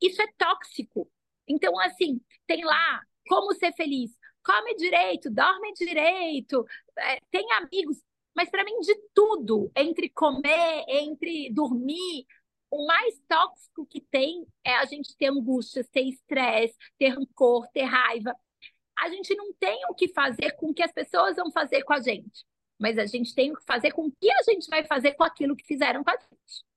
Isso 0.00 0.22
é 0.22 0.26
tóxico. 0.38 1.10
Então, 1.46 1.78
assim, 1.80 2.20
tem 2.46 2.64
lá 2.64 3.02
como 3.28 3.54
ser 3.54 3.72
feliz. 3.74 4.16
Come 4.44 4.74
direito, 4.76 5.30
dorme 5.30 5.72
direito, 5.74 6.64
é, 6.96 7.20
tem 7.30 7.46
amigos. 7.52 8.02
Mas 8.34 8.48
para 8.50 8.64
mim, 8.64 8.78
de 8.80 8.94
tudo, 9.12 9.70
entre 9.76 10.08
comer, 10.10 10.84
entre 10.88 11.50
dormir, 11.52 12.24
o 12.70 12.86
mais 12.86 13.18
tóxico 13.28 13.86
que 13.86 14.00
tem 14.00 14.46
é 14.64 14.74
a 14.76 14.84
gente 14.84 15.16
ter 15.16 15.26
angústia, 15.26 15.84
ter 15.90 16.02
estresse, 16.02 16.76
ter 16.98 17.08
rancor, 17.08 17.66
ter 17.72 17.84
raiva. 17.84 18.34
A 18.98 19.08
gente 19.08 19.34
não 19.34 19.52
tem 19.54 19.80
o 19.88 19.94
que 19.94 20.08
fazer 20.08 20.52
com 20.52 20.70
o 20.70 20.74
que 20.74 20.82
as 20.82 20.92
pessoas 20.92 21.36
vão 21.36 21.50
fazer 21.50 21.82
com 21.84 21.92
a 21.92 22.00
gente, 22.00 22.44
mas 22.78 22.98
a 22.98 23.06
gente 23.06 23.34
tem 23.34 23.52
o 23.52 23.56
que 23.56 23.64
fazer 23.64 23.92
com 23.92 24.06
o 24.06 24.12
que 24.12 24.30
a 24.30 24.42
gente 24.42 24.68
vai 24.68 24.84
fazer 24.84 25.12
com 25.12 25.24
aquilo 25.24 25.56
que 25.56 25.66
fizeram 25.66 26.02
com 26.02 26.10
a 26.10 26.16
gente. 26.16 26.68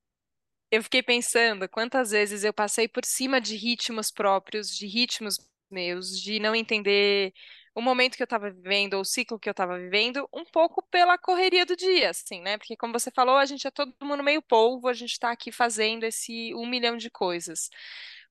Eu 0.71 0.81
fiquei 0.81 1.03
pensando 1.03 1.67
quantas 1.67 2.12
vezes 2.12 2.45
eu 2.45 2.53
passei 2.53 2.88
por 2.88 3.03
cima 3.03 3.41
de 3.41 3.57
ritmos 3.57 4.10
próprios, 4.10 4.69
de 4.69 4.88
ritmos 4.88 5.38
meus, 5.72 6.20
de 6.20 6.40
não 6.40 6.56
entender 6.56 7.34
o 7.74 7.82
momento 7.82 8.16
que 8.18 8.24
eu 8.24 8.25
estava 8.25 8.51
vivendo, 8.51 8.96
ou 8.96 9.01
o 9.01 9.06
ciclo 9.06 9.40
que 9.40 9.48
eu 9.50 9.51
estava 9.51 9.78
vivendo, 9.80 10.28
um 10.34 10.44
pouco 10.46 10.84
pela 10.92 11.18
correria 11.18 11.66
do 11.66 11.75
dia, 11.75 12.10
assim, 12.10 12.42
né? 12.42 12.58
Porque, 12.58 12.75
como 12.75 12.94
você 12.94 13.10
falou, 13.12 13.38
a 13.38 13.46
gente 13.46 13.66
é 13.68 13.72
todo 13.72 13.96
mundo 14.04 14.24
meio 14.24 14.42
polvo, 14.42 14.88
a 14.88 14.94
gente 14.94 15.12
está 15.12 15.32
aqui 15.32 15.51
fazendo 15.51 16.04
esse 16.04 16.54
um 16.56 16.68
milhão 16.68 16.98
de 16.98 17.10
coisas. 17.10 17.70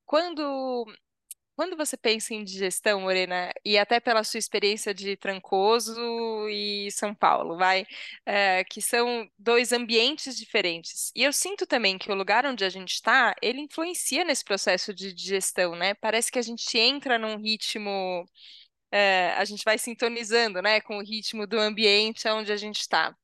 Quando. 0.07 0.87
Quando 1.61 1.77
você 1.77 1.95
pensa 1.95 2.33
em 2.33 2.43
digestão, 2.43 3.03
Morena, 3.03 3.53
e 3.63 3.77
até 3.77 4.01
pela 4.01 4.25
sua 4.25 4.39
experiência 4.39 4.95
de 4.95 5.15
Trancoso 5.15 6.49
e 6.49 6.91
São 6.91 7.15
Paulo, 7.15 7.59
vai, 7.59 7.87
é, 8.25 8.65
que 8.65 8.81
são 8.81 9.31
dois 9.39 9.71
ambientes 9.71 10.39
diferentes. 10.39 11.13
E 11.15 11.23
eu 11.23 11.31
sinto 11.35 11.67
também 11.67 11.99
que 11.99 12.11
o 12.11 12.15
lugar 12.15 12.47
onde 12.47 12.65
a 12.65 12.71
gente 12.71 12.95
está, 12.95 13.35
ele 13.43 13.61
influencia 13.61 14.25
nesse 14.25 14.43
processo 14.43 14.95
de 14.95 15.13
digestão, 15.13 15.77
né? 15.77 15.93
Parece 15.93 16.33
que 16.33 16.39
a 16.39 16.43
gente 16.43 16.79
entra 16.79 17.19
num 17.19 17.37
ritmo 17.37 18.27
é, 18.91 19.35
a 19.37 19.45
gente 19.45 19.63
vai 19.63 19.77
sintonizando, 19.77 20.63
né, 20.63 20.81
com 20.81 20.97
o 20.97 21.05
ritmo 21.05 21.47
do 21.47 21.61
ambiente 21.61 22.27
onde 22.29 22.51
a 22.53 22.57
gente 22.57 22.81
está. 22.81 23.15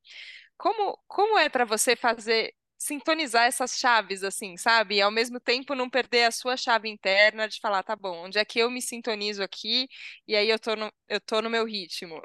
Como, 0.59 0.99
como 1.09 1.39
é 1.39 1.49
para 1.49 1.65
você 1.65 1.97
fazer 1.97 2.55
sintonizar 2.79 3.45
essas 3.47 3.79
chaves, 3.79 4.23
assim, 4.23 4.57
sabe? 4.57 4.97
E 4.97 5.03
ao 5.03 5.11
mesmo 5.11 5.41
tempo 5.41 5.75
não 5.75 5.89
perder 5.89 6.25
a 6.25 6.31
sua 6.31 6.57
chave 6.57 6.89
interna 6.89 7.49
de 7.49 7.61
falar, 7.61 7.83
tá 7.83 7.97
bom, 7.97 8.27
onde 8.27 8.39
é 8.39 8.45
que 8.45 8.59
eu 8.59 8.71
me 8.71 8.83
sintonizo 8.83 9.43
aqui 9.43 9.89
e 10.27 10.37
aí 10.37 10.49
eu 10.49 10.59
tô 10.59 10.77
no, 10.77 10.93
eu 11.09 11.21
tô 11.21 11.41
no 11.41 11.51
meu 11.51 11.65
ritmo. 11.65 12.23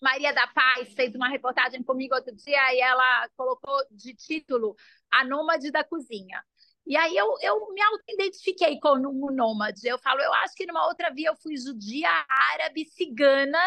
Maria 0.00 0.32
da 0.32 0.46
Paz 0.46 0.94
fez 0.94 1.14
uma 1.14 1.28
reportagem 1.28 1.82
comigo 1.82 2.14
outro 2.14 2.34
dia 2.34 2.74
e 2.74 2.80
ela 2.80 3.28
colocou 3.36 3.76
de 3.90 4.14
título 4.14 4.74
A 5.10 5.24
Nômade 5.24 5.70
da 5.70 5.84
Cozinha. 5.84 6.42
E 6.86 6.96
aí 6.96 7.14
eu, 7.14 7.36
eu 7.42 7.72
me 7.72 7.82
auto-identifiquei 7.82 8.80
com 8.80 8.88
o 8.88 9.30
nômade. 9.30 9.86
Eu 9.86 9.98
falo, 9.98 10.20
eu 10.20 10.32
acho 10.34 10.54
que 10.54 10.66
numa 10.66 10.86
outra 10.86 11.10
via 11.10 11.28
eu 11.28 11.36
fui 11.36 11.56
judia, 11.56 12.08
árabe, 12.54 12.86
cigana 12.86 13.60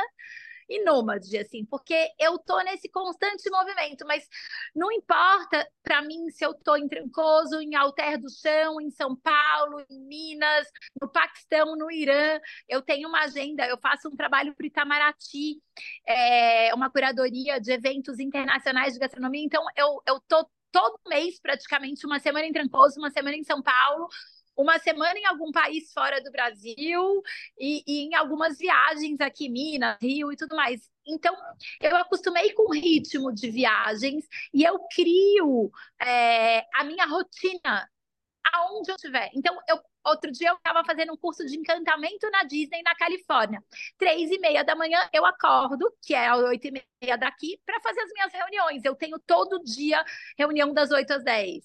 e 0.74 0.84
nômade, 0.84 1.38
assim, 1.38 1.66
porque 1.66 1.96
eu 2.20 2.38
tô 2.40 2.60
nesse 2.62 2.90
constante 2.90 3.50
movimento, 3.50 4.06
mas 4.08 4.28
não 4.76 4.92
importa 4.92 5.68
para 5.84 6.02
mim 6.02 6.30
se 6.30 6.44
eu 6.44 6.54
tô 6.54 6.76
em 6.76 6.88
Trancoso, 6.88 7.62
em 7.62 7.76
Alter 7.76 8.20
do 8.20 8.30
Chão, 8.30 8.82
em 8.82 8.90
São 8.90 9.16
Paulo, 9.16 9.86
em 9.90 10.00
Minas, 10.00 10.68
no 11.00 11.08
Paquistão, 11.08 11.76
no 11.76 11.92
Irã, 11.92 12.40
eu 12.68 12.82
tenho 12.82 13.08
uma 13.08 13.24
agenda, 13.24 13.68
eu 13.68 13.78
faço 13.78 14.10
um 14.10 14.16
trabalho 14.16 14.56
para 14.56 14.66
Itamaraty, 14.66 15.62
é, 16.08 16.74
uma 16.74 16.90
curadoria 16.90 17.60
de 17.60 17.72
eventos 17.72 18.20
internacionais 18.20 18.94
de 18.94 19.00
gastronomia, 19.00 19.44
então 19.44 19.64
eu, 19.78 20.02
eu 20.08 20.20
tô 20.28 20.48
todo 20.72 21.00
mês, 21.08 21.40
praticamente, 21.40 22.06
uma 22.06 22.20
semana 22.20 22.48
em 22.48 22.52
Trancoso, 22.52 23.00
uma 23.00 23.12
semana 23.12 23.38
em 23.38 23.44
São 23.44 23.62
Paulo, 23.62 24.10
uma 24.56 24.80
semana 24.80 25.18
em 25.18 25.26
algum 25.26 25.52
país 25.52 25.92
fora 25.94 26.22
do 26.22 26.32
Brasil 26.32 27.22
e, 27.58 27.84
e, 27.88 28.08
em 28.08 28.16
algumas 28.16 28.58
viagens 28.58 29.20
aqui, 29.20 29.50
Minas, 29.50 29.98
Rio 30.02 30.32
e 30.32 30.38
tudo 30.38 30.56
mais. 30.56 30.90
Então, 31.06 31.36
eu 31.82 31.96
acostumei 31.98 32.54
com 32.54 32.70
o 32.70 32.74
ritmo 32.74 33.32
de 33.34 33.50
viagens 33.50 34.26
e 34.54 34.64
eu 34.64 34.80
crio 34.94 35.72
é, 36.00 36.66
a 36.76 36.84
minha 36.84 37.06
rotina 37.06 37.90
aonde 38.54 38.92
eu 38.92 38.96
estiver. 38.96 39.30
Então, 39.34 39.58
eu, 39.68 39.80
outro 40.06 40.32
dia 40.32 40.50
eu 40.50 40.56
estava 40.56 40.84
fazendo 40.84 41.14
um 41.14 41.18
curso 41.18 41.46
de 41.46 41.58
encantamento 41.58 42.30
na 42.30 42.44
Disney, 42.44 42.82
na 42.84 42.96
Califórnia. 42.96 43.64
Três 43.98 44.32
e 44.32 44.40
meia 44.40 44.64
da 44.64 44.76
manhã 44.76 45.00
eu 45.14 45.26
acordo, 45.26 45.92
que 46.02 46.14
é 46.14 46.34
oito 46.36 46.68
e 46.68 46.72
meia 47.02 47.18
daqui, 47.18 47.60
para 47.66 47.80
fazer 47.82 48.02
as 48.02 48.12
minhas 48.14 48.34
reuniões. 48.34 48.84
Eu 48.86 48.96
tenho 48.96 49.20
todo 49.20 49.64
dia 49.64 50.04
reunião 50.38 50.74
das 50.74 50.92
oito 50.92 51.12
às 51.12 51.24
dez. 51.24 51.64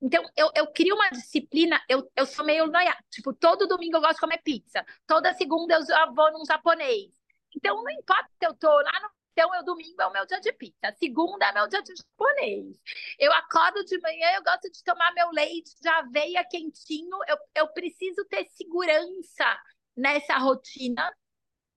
Então, 0.00 0.22
eu, 0.36 0.50
eu 0.54 0.66
crio 0.72 0.94
uma 0.94 1.10
disciplina, 1.10 1.82
eu, 1.88 2.08
eu 2.14 2.24
sou 2.26 2.44
meio 2.44 2.66
noia. 2.66 2.96
Tipo, 3.10 3.32
todo 3.32 3.66
domingo 3.66 3.96
eu 3.96 4.00
gosto 4.00 4.14
de 4.14 4.20
comer 4.20 4.40
pizza. 4.42 4.84
Toda 5.06 5.34
segunda 5.34 5.74
eu 5.74 6.14
vou 6.14 6.32
num 6.32 6.44
japonês. 6.44 7.12
Então, 7.56 7.82
não 7.82 7.90
importa 7.90 8.28
se 8.38 8.46
eu 8.46 8.54
tô 8.54 8.68
lá 8.68 9.00
no. 9.02 9.18
Então, 9.32 9.54
eu 9.54 9.64
domingo 9.64 10.02
é 10.02 10.06
o 10.06 10.12
meu 10.12 10.26
dia 10.26 10.40
de 10.40 10.52
pizza. 10.52 10.92
Segunda 10.98 11.46
é 11.46 11.52
meu 11.52 11.68
dia 11.68 11.80
de 11.82 11.94
japonês. 11.94 12.76
Eu 13.18 13.32
acordo 13.32 13.84
de 13.84 13.98
manhã, 14.00 14.32
eu 14.34 14.42
gosto 14.42 14.70
de 14.70 14.82
tomar 14.82 15.12
meu 15.14 15.30
leite 15.30 15.70
de 15.80 15.88
aveia 15.88 16.44
quentinho. 16.44 17.18
Eu, 17.28 17.36
eu 17.54 17.68
preciso 17.68 18.24
ter 18.24 18.44
segurança 18.46 19.44
nessa 19.96 20.38
rotina. 20.38 21.12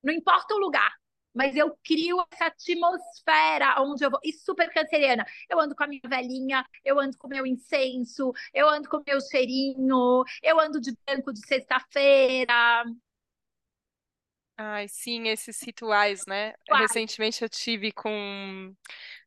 Não 0.03 0.11
importa 0.11 0.55
o 0.55 0.57
lugar 0.57 0.91
mas 1.33 1.55
eu 1.55 1.77
crio 1.83 2.17
essa 2.31 2.45
atmosfera 2.45 3.81
onde 3.81 4.03
eu 4.03 4.11
vou. 4.11 4.19
E 4.23 4.33
super 4.33 4.71
canceriana. 4.71 5.25
Eu 5.49 5.59
ando 5.59 5.75
com 5.75 5.83
a 5.83 5.87
minha 5.87 6.01
velhinha, 6.05 6.65
eu 6.83 6.99
ando 6.99 7.17
com 7.17 7.27
o 7.27 7.29
meu 7.29 7.45
incenso, 7.45 8.33
eu 8.53 8.69
ando 8.69 8.89
com 8.89 8.97
o 8.97 9.03
meu 9.05 9.19
cheirinho, 9.21 10.23
eu 10.41 10.59
ando 10.59 10.79
de 10.79 10.95
branco 11.05 11.33
de 11.33 11.45
sexta-feira. 11.45 12.83
Ai, 14.57 14.87
sim, 14.87 15.27
esses 15.27 15.59
rituais, 15.63 16.25
né? 16.27 16.53
Recentemente 16.69 17.41
eu 17.41 17.49
tive 17.49 17.91
com, 17.91 18.75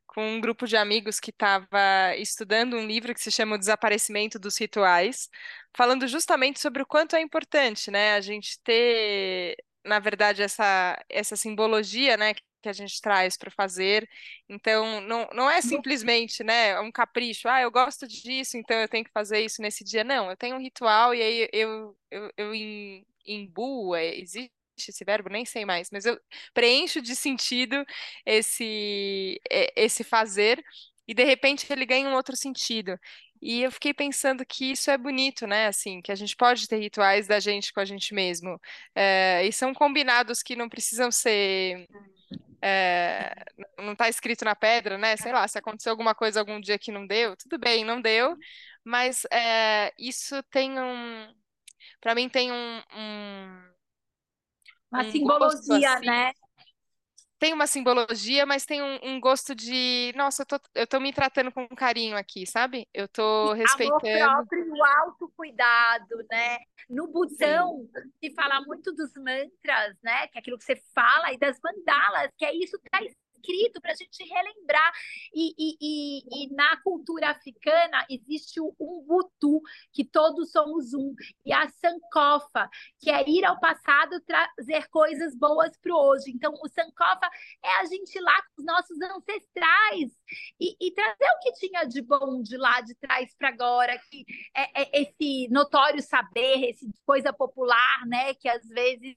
com 0.07 0.35
um 0.35 0.39
grupo 0.39 0.65
de 0.65 0.77
amigos 0.77 1.19
que 1.19 1.29
estava 1.31 2.15
estudando 2.17 2.77
um 2.77 2.87
livro 2.87 3.13
que 3.13 3.19
se 3.19 3.29
chama 3.29 3.55
O 3.55 3.59
Desaparecimento 3.59 4.39
dos 4.39 4.57
Rituais, 4.57 5.29
falando 5.75 6.07
justamente 6.07 6.61
sobre 6.61 6.81
o 6.81 6.85
quanto 6.85 7.17
é 7.17 7.21
importante, 7.21 7.91
né? 7.91 8.13
A 8.15 8.21
gente 8.21 8.57
ter 8.63 9.57
na 9.85 9.99
verdade, 9.99 10.41
essa, 10.43 10.97
essa 11.09 11.35
simbologia, 11.35 12.17
né, 12.17 12.33
que 12.33 12.69
a 12.69 12.73
gente 12.73 12.99
traz 13.01 13.37
para 13.37 13.51
fazer. 13.51 14.07
Então, 14.49 15.01
não, 15.01 15.27
não 15.33 15.49
é 15.49 15.61
simplesmente, 15.61 16.43
né, 16.43 16.79
um 16.79 16.91
capricho, 16.91 17.47
ah, 17.47 17.61
eu 17.61 17.71
gosto 17.71 18.07
disso, 18.07 18.57
então 18.57 18.77
eu 18.79 18.87
tenho 18.89 19.05
que 19.05 19.11
fazer 19.11 19.39
isso 19.41 19.61
nesse 19.61 19.83
dia. 19.83 20.03
Não, 20.03 20.29
eu 20.29 20.37
tenho 20.37 20.55
um 20.55 20.59
ritual 20.61 21.13
e 21.15 21.21
aí 21.21 21.49
eu, 21.53 21.97
eu, 22.11 22.31
eu 22.37 22.51
imbuo, 23.25 23.95
é, 23.95 24.15
existe 24.17 24.51
esse 24.77 25.05
verbo, 25.05 25.29
nem 25.29 25.45
sei 25.45 25.63
mais, 25.65 25.89
mas 25.91 26.05
eu 26.05 26.19
preencho 26.53 27.01
de 27.01 27.15
sentido 27.15 27.85
esse, 28.25 29.39
esse 29.75 30.03
fazer 30.03 30.61
e 31.07 31.13
de 31.13 31.23
repente 31.23 31.65
ele 31.71 31.85
ganha 31.85 32.09
um 32.09 32.13
outro 32.15 32.35
sentido. 32.35 32.99
E 33.41 33.61
eu 33.61 33.71
fiquei 33.71 33.93
pensando 33.93 34.45
que 34.45 34.71
isso 34.71 34.89
é 34.89 34.97
bonito, 34.97 35.45
né? 35.45 35.67
Assim, 35.67 36.01
que 36.01 36.11
a 36.11 36.15
gente 36.15 36.35
pode 36.35 36.67
ter 36.67 36.77
rituais 36.77 37.27
da 37.27 37.39
gente 37.39 37.73
com 37.73 37.79
a 37.79 37.85
gente 37.85 38.13
mesmo. 38.13 38.59
É, 38.93 39.45
e 39.45 39.51
são 39.51 39.73
combinados 39.73 40.41
que 40.41 40.55
não 40.55 40.69
precisam 40.69 41.11
ser. 41.11 41.87
É, 42.61 43.33
não 43.77 43.93
está 43.93 44.09
escrito 44.09 44.43
na 44.43 44.55
pedra, 44.55 44.97
né? 44.97 45.15
Sei 45.17 45.31
lá, 45.31 45.47
se 45.47 45.57
aconteceu 45.57 45.91
alguma 45.91 46.15
coisa 46.15 46.39
algum 46.39 46.59
dia 46.59 46.79
que 46.79 46.91
não 46.91 47.05
deu, 47.05 47.35
tudo 47.37 47.59
bem, 47.59 47.85
não 47.85 48.01
deu, 48.01 48.35
mas 48.83 49.25
é, 49.31 49.93
isso 49.99 50.41
tem 50.43 50.79
um. 50.79 51.33
Para 52.01 52.15
mim, 52.15 52.29
tem 52.29 52.51
um. 52.51 52.81
um 52.95 53.75
uma 54.91 55.03
um 55.03 55.11
simbologia, 55.11 55.93
assim, 55.95 56.05
né? 56.05 56.31
Tem 57.37 57.53
uma 57.53 57.67
simbologia, 57.67 58.45
mas 58.45 58.65
tem 58.65 58.81
um, 58.81 58.99
um, 59.03 59.19
gosto 59.19 59.53
de, 59.53 60.13
nossa, 60.15 60.43
eu 60.43 60.45
tô, 60.45 60.59
eu 60.73 60.87
tô 60.87 60.99
me 60.99 61.11
tratando 61.11 61.51
com 61.51 61.67
carinho 61.69 62.17
aqui, 62.17 62.45
sabe? 62.45 62.87
Eu 62.93 63.07
tô 63.07 63.53
respeitando. 63.53 64.07
Amor 64.07 64.45
próprio, 64.47 64.71
o 64.71 64.85
autocuidado, 64.85 66.15
né? 66.31 66.59
No 66.89 67.07
budão, 67.07 67.87
se 68.19 68.33
fala 68.33 68.61
muito 68.61 68.93
dos 68.93 69.13
mantras, 69.15 69.97
né? 70.03 70.27
Que 70.27 70.37
é 70.37 70.41
aquilo 70.41 70.57
que 70.57 70.63
você 70.63 70.81
fala, 70.93 71.33
e 71.33 71.37
das 71.37 71.59
mandalas, 71.63 72.31
que 72.37 72.45
é 72.45 72.55
isso 72.55 72.79
traz 72.89 73.13
escrito 73.45 73.79
para 73.79 73.91
a 73.91 73.95
gente 73.95 74.23
relembrar. 74.23 74.91
E, 75.33 75.53
e, 75.57 75.77
e, 75.81 76.45
e, 76.45 76.55
na 76.55 76.77
cultura 76.77 77.29
africana 77.29 78.05
existe 78.09 78.59
o 78.59 78.73
Ubuntu, 78.79 79.61
que 79.93 80.03
todos 80.03 80.51
somos 80.51 80.93
um, 80.93 81.13
e 81.45 81.53
a 81.53 81.67
Sankofa, 81.69 82.69
que 82.99 83.09
é 83.09 83.29
ir 83.29 83.45
ao 83.45 83.59
passado 83.59 84.19
trazer 84.21 84.87
coisas 84.89 85.35
boas 85.35 85.77
para 85.77 85.93
o 85.93 86.05
hoje. 86.09 86.31
Então, 86.31 86.53
o 86.53 86.69
Sankofa 86.69 87.29
é 87.63 87.79
a 87.79 87.85
gente 87.85 88.19
lá 88.19 88.41
com 88.41 88.61
os 88.61 88.65
nossos 88.65 88.97
ancestrais 89.01 90.11
e, 90.59 90.75
e 90.79 90.91
trazer 90.93 91.29
o 91.35 91.39
que 91.41 91.53
tinha 91.53 91.83
de 91.85 92.01
bom 92.01 92.41
de 92.41 92.57
lá 92.57 92.81
de 92.81 92.95
trás 92.95 93.33
para 93.37 93.49
agora, 93.49 93.99
que 94.09 94.25
é, 94.55 94.83
é 94.83 95.01
esse 95.01 95.47
notório 95.49 96.01
saber, 96.01 96.69
esse 96.69 96.85
coisa 97.05 97.31
popular, 97.31 98.05
né? 98.07 98.33
Que 98.33 98.49
às 98.49 98.67
vezes 98.67 99.15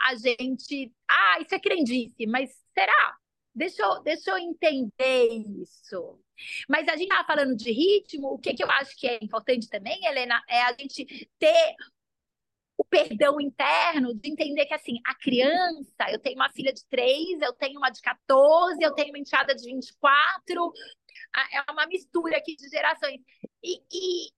a 0.00 0.14
gente. 0.14 0.92
Ah, 1.08 1.40
isso 1.40 1.54
é 1.54 1.58
crendice, 1.58 2.26
mas 2.26 2.50
será? 2.74 3.16
Deixa 3.56 3.82
eu, 3.82 4.02
deixa 4.02 4.30
eu 4.32 4.38
entender 4.38 5.28
isso. 5.62 6.20
Mas 6.68 6.86
a 6.88 6.92
gente 6.92 7.04
estava 7.04 7.26
falando 7.26 7.56
de 7.56 7.72
ritmo, 7.72 8.34
o 8.34 8.38
que, 8.38 8.52
que 8.52 8.62
eu 8.62 8.70
acho 8.70 8.94
que 8.94 9.08
é 9.08 9.18
importante 9.22 9.66
também, 9.70 9.98
Helena, 10.04 10.42
é 10.46 10.62
a 10.62 10.74
gente 10.74 11.06
ter 11.38 11.74
o 12.76 12.84
perdão 12.84 13.40
interno, 13.40 14.14
de 14.14 14.30
entender 14.30 14.66
que, 14.66 14.74
assim, 14.74 14.98
a 15.06 15.14
criança, 15.14 16.10
eu 16.10 16.18
tenho 16.18 16.36
uma 16.36 16.52
filha 16.52 16.70
de 16.70 16.84
três, 16.86 17.40
eu 17.40 17.54
tenho 17.54 17.78
uma 17.78 17.88
de 17.88 18.02
14, 18.02 18.76
eu 18.82 18.92
tenho 18.92 19.08
uma 19.08 19.18
enteada 19.18 19.54
de 19.54 19.64
24, 19.64 20.72
é 21.52 21.72
uma 21.72 21.86
mistura 21.86 22.36
aqui 22.36 22.54
de 22.56 22.68
gerações. 22.68 23.22
E, 23.64 23.80
e, 23.90 24.30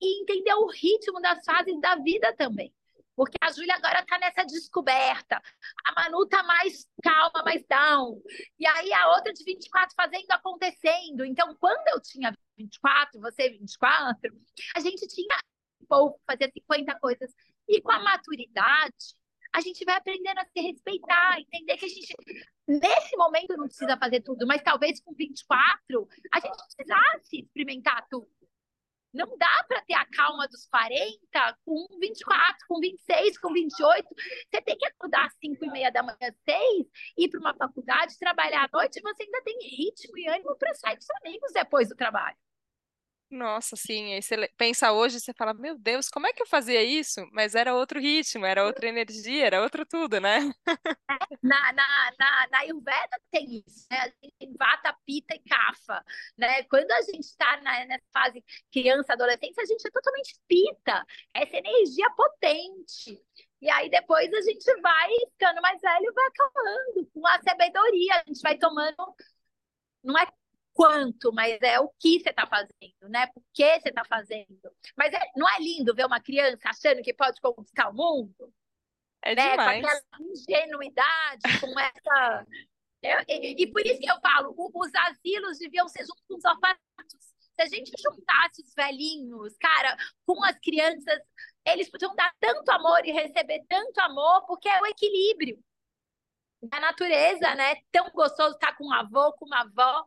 e 0.00 0.22
entender 0.22 0.54
o 0.54 0.68
ritmo 0.68 1.20
das 1.20 1.44
fases 1.44 1.78
da 1.78 1.96
vida 1.96 2.34
também. 2.34 2.72
Porque 3.16 3.38
a 3.40 3.50
Júlia 3.50 3.74
agora 3.74 4.00
está 4.00 4.18
nessa 4.18 4.44
descoberta. 4.44 5.42
A 5.86 5.92
Manu 5.94 6.24
está 6.24 6.42
mais 6.42 6.86
calma, 7.02 7.42
mais 7.42 7.64
down. 7.66 8.20
E 8.58 8.66
aí 8.66 8.92
a 8.92 9.14
outra 9.14 9.32
de 9.32 9.42
24 9.42 9.94
fazendo, 9.96 10.30
acontecendo. 10.30 11.24
Então, 11.24 11.56
quando 11.56 11.88
eu 11.88 12.00
tinha 12.00 12.32
24, 12.58 13.18
você 13.20 13.48
24, 13.48 14.36
a 14.76 14.80
gente 14.80 15.06
tinha 15.08 15.38
pouco, 15.88 16.20
fazia 16.26 16.50
50 16.52 16.94
coisas. 17.00 17.32
E 17.66 17.80
com 17.80 17.90
a 17.90 18.00
maturidade, 18.00 19.16
a 19.52 19.60
gente 19.60 19.84
vai 19.84 19.96
aprendendo 19.96 20.38
a 20.38 20.44
se 20.44 20.60
respeitar, 20.60 21.40
entender 21.40 21.76
que 21.78 21.86
a 21.86 21.88
gente, 21.88 22.14
nesse 22.68 23.16
momento, 23.16 23.56
não 23.56 23.66
precisa 23.66 23.96
fazer 23.96 24.20
tudo, 24.20 24.46
mas 24.46 24.62
talvez 24.62 25.00
com 25.00 25.14
24, 25.14 26.08
a 26.32 26.40
gente 26.40 26.56
precisasse 26.56 27.40
experimentar 27.40 28.06
tudo. 28.10 28.28
Não 29.16 29.36
dá 29.38 29.64
para 29.66 29.80
ter 29.82 29.94
a 29.94 30.04
calma 30.04 30.46
dos 30.46 30.66
40 30.66 31.58
com 31.64 31.86
24, 31.98 32.66
com 32.68 32.78
26, 32.78 33.38
com 33.38 33.50
28. 33.50 34.06
Você 34.14 34.60
tem 34.60 34.76
que 34.76 34.86
acordar 34.86 35.24
às 35.24 35.34
5 35.38 35.64
e 35.64 35.70
meia 35.70 35.90
da 35.90 36.02
manhã, 36.02 36.18
6, 36.20 36.86
ir 37.16 37.28
para 37.30 37.40
uma 37.40 37.54
faculdade, 37.54 38.18
trabalhar 38.18 38.64
à 38.64 38.68
noite, 38.70 38.98
e 38.98 39.02
você 39.02 39.22
ainda 39.22 39.42
tem 39.42 39.58
ritmo 39.62 40.18
e 40.18 40.28
ânimo 40.28 40.54
para 40.56 40.74
sair 40.74 40.96
com 40.96 41.02
os 41.02 41.22
amigos 41.22 41.52
depois 41.52 41.88
do 41.88 41.96
trabalho. 41.96 42.36
Nossa, 43.28 43.74
sim, 43.74 44.14
aí 44.14 44.22
você 44.22 44.48
pensa 44.56 44.92
hoje, 44.92 45.18
você 45.18 45.34
fala, 45.34 45.52
meu 45.52 45.76
Deus, 45.76 46.08
como 46.08 46.28
é 46.28 46.32
que 46.32 46.40
eu 46.42 46.46
fazia 46.46 46.80
isso? 46.82 47.20
Mas 47.32 47.56
era 47.56 47.74
outro 47.74 47.98
ritmo, 48.00 48.46
era 48.46 48.64
outra 48.64 48.88
energia, 48.88 49.44
era 49.46 49.60
outro 49.62 49.84
tudo, 49.84 50.20
né? 50.20 50.52
Na, 51.42 51.72
na, 51.72 51.86
na, 52.18 52.46
na 52.50 52.58
Ayurveda 52.60 53.20
tem 53.30 53.62
isso, 53.66 53.86
né? 53.90 53.98
A 54.00 54.06
gente 54.06 54.34
tem 54.38 54.54
Vata, 54.58 54.94
Pita 55.06 55.34
e 55.34 55.40
Kapha, 55.40 56.04
né? 56.36 56.62
Quando 56.64 56.90
a 56.92 57.02
gente 57.02 57.20
está 57.20 57.56
nessa 57.60 58.04
fase 58.12 58.44
criança, 58.72 59.12
adolescência, 59.12 59.62
a 59.62 59.66
gente 59.66 59.86
é 59.86 59.90
totalmente 59.90 60.34
Pita, 60.48 61.04
essa 61.34 61.56
energia 61.56 62.10
potente. 62.10 63.20
E 63.60 63.70
aí 63.70 63.88
depois 63.90 64.32
a 64.32 64.40
gente 64.42 64.64
vai 64.80 65.10
ficando 65.32 65.60
mais 65.62 65.80
velho, 65.80 66.12
vai 66.14 66.26
acalmando 66.26 67.10
com 67.12 67.26
a 67.26 67.40
sabedoria, 67.42 68.14
a 68.14 68.24
gente 68.26 68.40
vai 68.42 68.58
tomando 68.58 69.14
não 70.02 70.18
é 70.18 70.26
quanto, 70.76 71.32
mas 71.32 71.58
é 71.62 71.80
o 71.80 71.88
que 71.98 72.20
você 72.20 72.28
está 72.28 72.46
fazendo, 72.46 73.08
né? 73.08 73.26
Por 73.28 73.42
que 73.54 73.80
você 73.80 73.88
está 73.88 74.04
fazendo. 74.04 74.60
Mas 74.94 75.12
é, 75.14 75.20
não 75.34 75.48
é 75.48 75.58
lindo 75.58 75.94
ver 75.94 76.04
uma 76.04 76.20
criança 76.20 76.68
achando 76.68 77.02
que 77.02 77.14
pode 77.14 77.40
conquistar 77.40 77.88
o 77.88 77.94
mundo? 77.94 78.52
É 79.22 79.34
né? 79.34 79.50
demais. 79.52 79.82
Com 79.82 79.88
aquela 79.88 80.02
ingenuidade, 80.20 81.60
com 81.60 81.80
essa. 81.80 82.46
Eu, 83.02 83.20
e, 83.28 83.62
e, 83.62 83.70
por 83.70 83.86
isso 83.86 84.00
que 84.00 84.10
eu 84.10 84.18
falo, 84.20 84.52
os 84.56 84.90
asilos 84.94 85.58
deviam 85.58 85.86
ser 85.86 86.00
junto 86.00 86.20
com 86.26 86.34
os 86.34 86.44
orfanatos. 86.44 86.80
Se 87.54 87.62
a 87.62 87.66
gente 87.66 87.92
juntasse 88.02 88.62
os 88.62 88.74
velhinhos, 88.74 89.56
cara, 89.58 89.96
com 90.24 90.42
as 90.42 90.58
crianças, 90.58 91.20
eles 91.64 91.88
podiam 91.88 92.16
dar 92.16 92.34
tanto 92.40 92.68
amor 92.70 93.04
e 93.04 93.12
receber 93.12 93.64
tanto 93.68 94.00
amor, 94.00 94.44
porque 94.46 94.68
é 94.68 94.80
o 94.80 94.86
equilíbrio 94.86 95.62
da 96.62 96.80
natureza, 96.80 97.54
né? 97.54 97.76
Tão 97.92 98.10
gostoso 98.10 98.54
estar 98.54 98.74
com 98.76 98.86
um 98.86 98.92
avô, 98.92 99.32
com 99.34 99.44
uma 99.44 99.60
avó. 99.60 100.04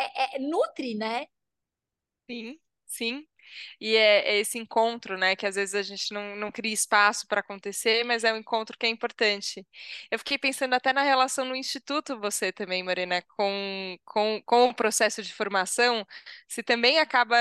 É, 0.00 0.36
é, 0.36 0.38
nutre, 0.38 0.94
né? 0.94 1.26
Sim, 2.30 2.58
sim. 2.86 3.26
E 3.80 3.96
é, 3.96 4.36
é, 4.36 4.38
esse 4.40 4.58
encontro, 4.58 5.16
né, 5.18 5.34
que 5.36 5.46
às 5.46 5.54
vezes 5.56 5.74
a 5.74 5.82
gente 5.82 6.12
não, 6.12 6.36
não 6.36 6.52
cria 6.52 6.72
espaço 6.74 7.26
para 7.26 7.40
acontecer, 7.40 8.04
mas 8.04 8.24
é 8.24 8.32
um 8.32 8.36
encontro 8.38 8.76
que 8.78 8.84
é 8.86 8.90
importante. 8.90 9.66
Eu 10.10 10.18
fiquei 10.18 10.36
pensando 10.38 10.74
até 10.74 10.92
na 10.92 11.02
relação 11.02 11.44
no 11.46 11.56
Instituto, 11.56 12.18
você 12.20 12.52
também, 12.52 12.82
Morena, 12.82 13.22
com, 13.36 13.98
com, 14.04 14.42
com 14.44 14.68
o 14.68 14.74
processo 14.74 15.22
de 15.22 15.32
formação, 15.34 16.06
se 16.48 16.62
também 16.62 16.98
acaba 16.98 17.36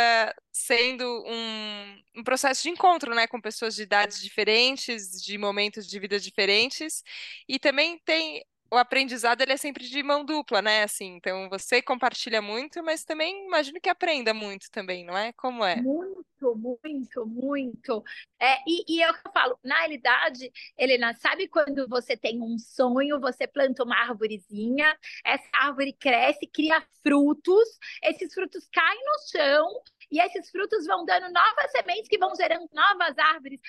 sendo 0.52 1.06
um, 1.28 2.02
um 2.18 2.24
processo 2.24 2.64
de 2.64 2.70
encontro, 2.70 3.14
né, 3.14 3.28
com 3.28 3.42
pessoas 3.42 3.76
de 3.76 3.84
idades 3.84 4.22
diferentes, 4.22 5.22
de 5.22 5.38
momentos 5.38 5.88
de 5.88 6.00
vida 6.00 6.20
diferentes, 6.20 7.04
e 7.48 7.60
também 7.60 8.00
tem 8.06 8.46
o 8.72 8.76
aprendizado 8.76 9.42
ele 9.42 9.54
é 9.54 9.58
sempre 9.58 9.88
de 9.88 10.04
mão 10.04 10.26
dupla, 10.26 10.62
né? 10.62 10.84
Assim, 10.84 11.16
então 11.16 11.50
você 11.50 11.82
compartilha 11.82 12.42
muito, 12.42 12.84
mas 12.84 13.04
também 13.04 13.46
imagino 13.46 13.80
que 13.80 13.90
aprenda 13.90 14.34
muito 14.34 14.70
também, 14.72 15.06
não 15.06 15.18
é? 15.18 15.32
Como 15.34 15.64
é? 15.64 15.82
Muito, 15.82 16.56
muito, 16.56 17.26
muito. 17.26 18.04
É, 18.40 18.58
e, 18.68 18.98
e 18.98 19.02
é 19.02 19.10
eu 19.10 19.14
falo, 19.34 19.58
na 19.64 19.80
realidade, 19.80 20.52
Helena, 20.78 21.14
sabe 21.16 21.48
quando 21.48 21.88
você 21.88 22.16
tem 22.18 22.42
um 22.42 22.58
sonho, 22.58 23.20
você 23.20 23.48
planta 23.48 23.84
uma 23.84 23.98
árvorezinha, 23.98 24.98
essa 25.26 25.48
árvore 25.54 25.94
cresce, 25.94 26.46
cria 26.48 26.86
frutos, 27.02 27.68
esses 28.04 28.34
frutos 28.34 28.68
caem 28.72 29.04
no 29.06 29.30
chão 29.32 29.82
e 30.12 30.20
esses 30.20 30.50
frutos 30.50 30.86
vão 30.86 31.06
dando 31.06 31.32
novas 31.32 31.72
sementes 31.72 32.08
que 32.08 32.18
vão 32.18 32.36
gerando 32.36 32.68
novas 32.74 33.18
árvores. 33.18 33.60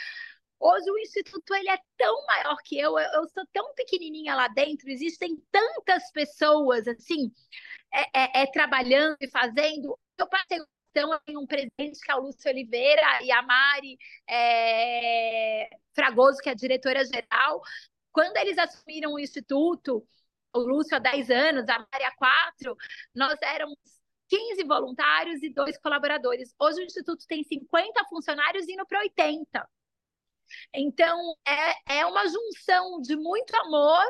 Hoje 0.61 0.91
o 0.91 0.99
instituto 0.99 1.55
ele 1.55 1.71
é 1.71 1.79
tão 1.97 2.27
maior 2.27 2.57
que 2.65 2.79
eu, 2.79 2.99
eu, 2.99 3.11
eu 3.13 3.29
sou 3.29 3.47
tão 3.53 3.73
pequenininha 3.75 4.35
lá 4.35 4.49
dentro, 4.49 4.91
existem 4.91 5.37
tantas 5.51 6.11
pessoas 6.11 6.89
assim 6.89 7.33
é, 7.93 8.41
é, 8.41 8.43
é 8.43 8.47
trabalhando 8.47 9.17
e 9.21 9.31
fazendo. 9.31 9.99
Eu 10.19 10.29
passei 10.29 10.59
então 10.91 11.11
um 11.29 11.47
presidente 11.47 12.01
que 12.01 12.11
é 12.11 12.17
o 12.17 12.21
Lúcio 12.21 12.51
Oliveira 12.51 13.23
e 13.23 13.31
a 13.31 13.43
Mari 13.43 13.97
é, 14.29 15.69
Fragoso, 15.95 16.39
que 16.39 16.49
é 16.49 16.53
a 16.53 16.57
diretora 16.57 17.05
geral. 17.05 17.63
Quando 18.13 18.37
eles 18.39 18.59
assumiram 18.59 19.13
o 19.13 19.19
instituto, 19.21 20.05
o 20.53 20.59
Lúcio 20.59 20.97
há 20.97 20.99
10 20.99 21.31
anos, 21.31 21.69
a 21.69 21.79
Mari 21.79 22.05
há 22.05 22.15
4, 22.17 22.77
nós 23.15 23.39
éramos 23.43 23.77
15 24.29 24.65
voluntários 24.65 25.43
e 25.43 25.51
dois 25.51 25.79
colaboradores. 25.79 26.55
Hoje 26.59 26.81
o 26.81 26.85
Instituto 26.85 27.27
tem 27.27 27.43
50 27.43 28.05
funcionários 28.07 28.69
indo 28.69 28.85
para 28.87 29.01
80. 29.01 29.69
Então, 30.75 31.35
é, 31.47 31.99
é 32.01 32.07
uma 32.07 32.27
junção 32.27 33.01
de 33.01 33.17
muito 33.17 33.55
amor 33.57 34.05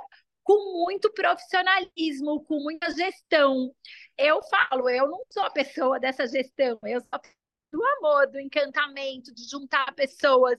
com 0.49 0.79
muito 0.79 1.13
profissionalismo, 1.13 2.43
com 2.45 2.61
muita 2.61 2.91
gestão. 2.93 3.75
Eu 4.17 4.43
falo, 4.45 4.89
eu 4.89 5.07
não 5.07 5.23
sou 5.31 5.43
a 5.43 5.51
pessoa 5.51 6.01
dessa 6.01 6.27
gestão, 6.27 6.79
eu 6.85 7.01
sou 7.01 7.09
a 7.13 7.19
pessoa 7.19 7.37
do 7.71 7.85
amor, 7.99 8.27
do 8.29 8.41
encantamento, 8.41 9.35
de 9.35 9.49
juntar 9.49 9.95
pessoas. 9.95 10.57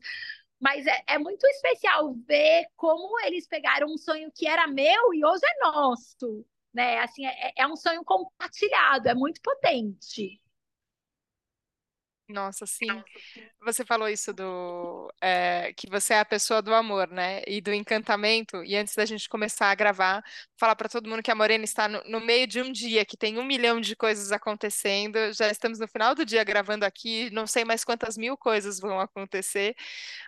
Mas 0.60 0.86
é, 0.86 1.04
é 1.08 1.18
muito 1.18 1.46
especial 1.48 2.14
ver 2.28 2.68
como 2.76 3.20
eles 3.22 3.48
pegaram 3.48 3.88
um 3.88 3.98
sonho 3.98 4.32
que 4.32 4.48
era 4.48 4.68
meu 4.68 5.14
e 5.14 5.26
hoje 5.26 5.42
é 5.46 5.60
nosso. 5.66 6.46
Né? 6.74 7.00
Assim, 7.00 7.26
é, 7.26 7.54
é 7.58 7.68
um 7.68 7.76
sonho 7.76 8.04
compartilhado, 8.04 9.10
é 9.10 9.16
muito 9.16 9.42
potente. 9.42 10.40
Nossa, 12.30 12.64
sim. 12.68 12.88
Você 13.62 13.84
falou 13.84 14.08
isso 14.08 14.32
do 14.32 15.12
é, 15.20 15.74
que 15.74 15.90
você 15.90 16.14
é 16.14 16.20
a 16.20 16.26
pessoa 16.26 16.62
do 16.62 16.72
amor, 16.76 17.08
né? 17.10 17.42
E 17.48 17.60
do 17.60 17.74
encantamento. 17.74 18.64
E 18.64 18.76
antes 18.76 18.94
da 18.94 19.04
gente 19.04 19.28
começar 19.28 19.72
a 19.72 19.76
gravar, 19.76 20.24
falar 20.56 20.76
para 20.76 20.88
todo 20.88 21.10
mundo 21.10 21.24
que 21.24 21.32
a 21.32 21.36
Morena 21.36 21.64
está 21.64 21.88
no, 21.88 22.04
no, 22.06 22.20
meio 22.22 22.46
de 22.46 22.62
um 22.62 22.72
dia 22.72 23.04
que 23.04 23.18
tem 23.18 23.40
um 23.40 23.44
milhão 23.44 23.82
de 23.82 23.96
coisas 23.96 24.32
acontecendo. 24.32 25.34
Já 25.34 25.50
estamos 25.50 25.80
no 25.80 25.88
final 25.88 26.14
do 26.14 26.24
dia 26.24 26.44
gravando 26.44 26.86
aqui, 26.86 27.32
não 27.32 27.48
sei 27.48 27.66
mais 27.66 27.84
quantas 27.84 28.16
mil 28.16 28.38
coisas 28.38 28.80
vão 28.80 29.00
acontecer, 29.00 29.76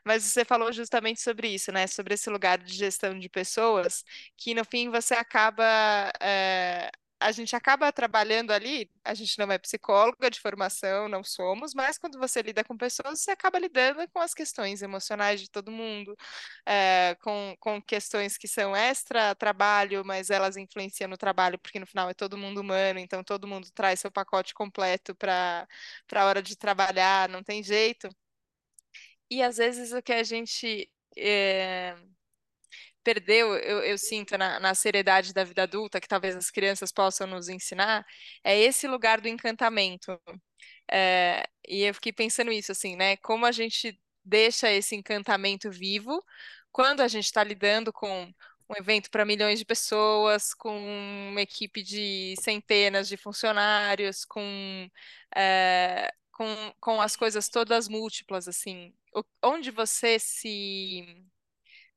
mas 0.04 0.24
você 0.24 0.44
falou 0.44 0.72
justamente 0.72 1.22
sobre 1.22 1.50
isso, 1.50 1.72
né? 1.72 1.86
Sobre 1.86 2.16
esse 2.16 2.30
lugar 2.32 2.58
de 2.58 2.74
gestão 2.74 3.18
de 3.18 3.30
pessoas, 3.30 4.04
que 4.36 4.56
no 4.56 4.66
fim 4.66 4.90
você 4.90 5.14
acaba 5.14 6.12
é, 6.20 6.90
a 7.22 7.32
gente 7.32 7.56
acaba 7.56 7.92
trabalhando 7.94 8.52
ali, 8.52 8.90
a 9.04 9.14
gente 9.14 9.38
não 9.38 9.52
é 9.52 9.58
psicóloga 9.60 10.30
de 10.30 10.40
formação, 10.40 11.08
não 11.08 11.24
somos, 11.24 11.74
mas 11.74 11.98
quando 11.98 12.18
você 12.18 12.42
lida 12.42 12.64
com 12.64 12.76
pessoas, 12.76 13.22
você 13.22 13.32
acaba 13.32 13.60
lidando 13.60 14.08
com 14.10 14.20
as 14.20 14.34
questões 14.34 14.82
emocionais 14.82 15.40
de 15.40 15.50
todo 15.50 15.72
mundo, 15.72 16.18
é, 16.66 17.16
com, 17.22 17.56
com 17.60 17.82
questões 17.82 18.38
que 18.38 18.48
são 18.48 18.76
extra-trabalho, 18.76 20.04
mas 20.04 20.32
elas 20.32 20.58
influenciam 20.58 21.08
no 21.10 21.18
trabalho, 21.18 21.60
porque 21.60 21.80
no 21.80 21.86
final 21.86 22.10
é 22.10 22.14
todo 22.14 22.38
mundo 22.38 22.60
humano, 22.62 23.00
então 23.00 23.24
todo 23.24 23.48
mundo 23.48 23.70
traz 23.72 24.00
seu 24.00 24.12
pacote 24.12 24.54
completo 24.54 25.14
para 25.16 25.68
a 26.14 26.26
hora 26.26 26.42
de 26.42 26.58
trabalhar, 26.58 27.30
não 27.30 27.44
tem 27.44 27.62
jeito. 27.64 28.10
E 29.30 29.42
às 29.44 29.58
vezes 29.58 29.94
o 29.94 30.02
que 30.02 30.14
a 30.14 30.24
gente. 30.24 30.90
É 31.18 31.96
perdeu, 33.04 33.56
eu, 33.58 33.80
eu 33.82 33.98
sinto 33.98 34.38
na, 34.38 34.60
na, 34.60 34.76
seriedade 34.76 35.34
da 35.34 35.44
vida 35.44 35.64
adulta, 35.64 36.00
que 36.00 36.08
talvez 36.08 36.36
as 36.36 36.52
crianças 36.52 36.92
possam 36.92 37.28
nos 37.28 37.50
ensinar, 37.50 38.06
é 38.44 38.60
esse 38.60 38.88
lugar 38.88 39.22
do 39.22 39.28
encantamento. 39.28 40.20
É, 40.92 41.44
e 41.68 41.84
eu 41.84 41.94
fiquei 41.94 42.14
pensando 42.14 42.52
isso, 42.52 42.72
assim, 42.72 42.96
né? 42.96 43.18
Como 43.18 43.46
a 43.46 43.52
gente 43.52 44.00
deixa 44.24 44.72
esse 44.72 44.96
encantamento 44.96 45.72
vivo 45.72 46.24
quando 46.72 47.02
a 47.02 47.08
gente 47.08 47.26
está 47.26 47.44
lidando 47.44 47.92
com 47.94 48.32
um 48.70 48.76
evento 48.78 49.10
para 49.12 49.26
milhões 49.26 49.60
de 49.60 49.66
pessoas, 49.66 50.54
com 50.54 50.78
uma 51.30 51.42
equipe 51.42 51.84
de 51.84 52.36
centenas 52.40 53.08
de 53.08 53.18
funcionários, 53.18 54.26
com, 54.26 54.90
é, 55.36 56.12
com, 56.32 56.46
com 56.80 57.02
as 57.02 57.16
coisas 57.16 57.50
todas 57.50 57.88
múltiplas, 57.90 58.48
assim. 58.48 58.94
O, 59.14 59.24
onde 59.44 59.72
você 59.72 60.18
se 60.20 61.06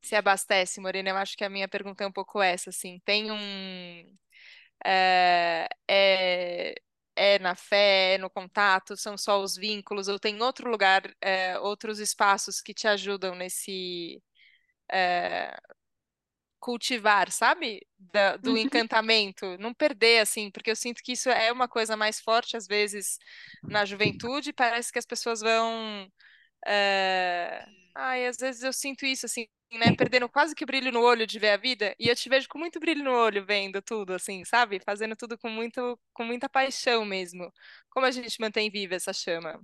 se 0.07 0.17
abastece, 0.17 0.81
Morena? 0.81 1.11
Eu 1.11 1.17
acho 1.17 1.37
que 1.37 1.45
a 1.45 1.51
minha 1.51 1.69
pergunta 1.69 2.05
é 2.05 2.07
um 2.07 2.13
pouco 2.13 2.43
essa, 2.43 2.71
assim. 2.71 3.01
Tem 3.05 3.31
um... 3.31 4.17
É, 4.85 5.69
é, 5.89 6.75
é 7.17 7.39
na 7.39 7.55
fé, 7.55 8.15
é 8.15 8.19
no 8.19 8.31
contato, 8.31 8.97
são 8.97 9.17
só 9.17 9.41
os 9.43 9.57
vínculos, 9.57 10.09
ou 10.09 10.19
tem 10.19 10.41
outro 10.43 10.71
lugar, 10.71 11.03
é, 11.21 11.59
outros 11.61 11.99
espaços 12.01 12.61
que 12.61 12.75
te 12.75 12.87
ajudam 12.89 13.35
nesse 13.35 14.23
é, 14.93 15.57
cultivar, 16.65 17.31
sabe? 17.31 17.87
Da, 17.99 18.39
do 18.39 18.53
uhum. 18.53 18.57
encantamento, 18.57 19.59
não 19.59 19.75
perder, 19.75 20.21
assim, 20.21 20.51
porque 20.51 20.71
eu 20.71 20.77
sinto 20.77 21.03
que 21.03 21.13
isso 21.13 21.29
é 21.29 21.53
uma 21.53 21.69
coisa 21.69 21.95
mais 21.95 22.21
forte, 22.21 22.57
às 22.57 22.67
vezes, 22.67 23.19
na 23.63 23.85
juventude, 23.85 24.51
parece 24.53 24.91
que 24.91 24.99
as 24.99 25.05
pessoas 25.07 25.41
vão. 25.41 26.11
É... 26.67 27.67
Ai, 27.95 28.27
às 28.27 28.37
vezes 28.37 28.63
eu 28.63 28.73
sinto 28.73 29.07
isso, 29.07 29.25
assim, 29.25 29.47
né? 29.73 29.95
Perdendo 29.97 30.29
quase 30.29 30.55
que 30.55 30.67
brilho 30.67 30.91
no 30.91 31.01
olho 31.03 31.27
de 31.27 31.39
ver 31.39 31.51
a 31.51 31.57
vida. 31.57 31.95
E 31.99 32.09
eu 32.09 32.17
te 32.17 32.29
vejo 32.29 32.49
com 32.49 32.59
muito 32.59 32.81
brilho 32.81 33.05
no 33.05 33.13
olho 33.13 33.45
vendo 33.45 33.81
tudo, 33.81 34.15
assim, 34.15 34.45
sabe? 34.45 34.81
Fazendo 34.81 35.15
tudo 35.15 35.39
com, 35.39 35.49
muito, 35.49 35.99
com 36.13 36.25
muita 36.25 36.49
paixão 36.49 37.05
mesmo. 37.05 37.53
Como 37.91 38.05
a 38.05 38.11
gente 38.11 38.41
mantém 38.41 38.71
viva 38.71 38.95
essa 38.97 39.13
chama? 39.13 39.61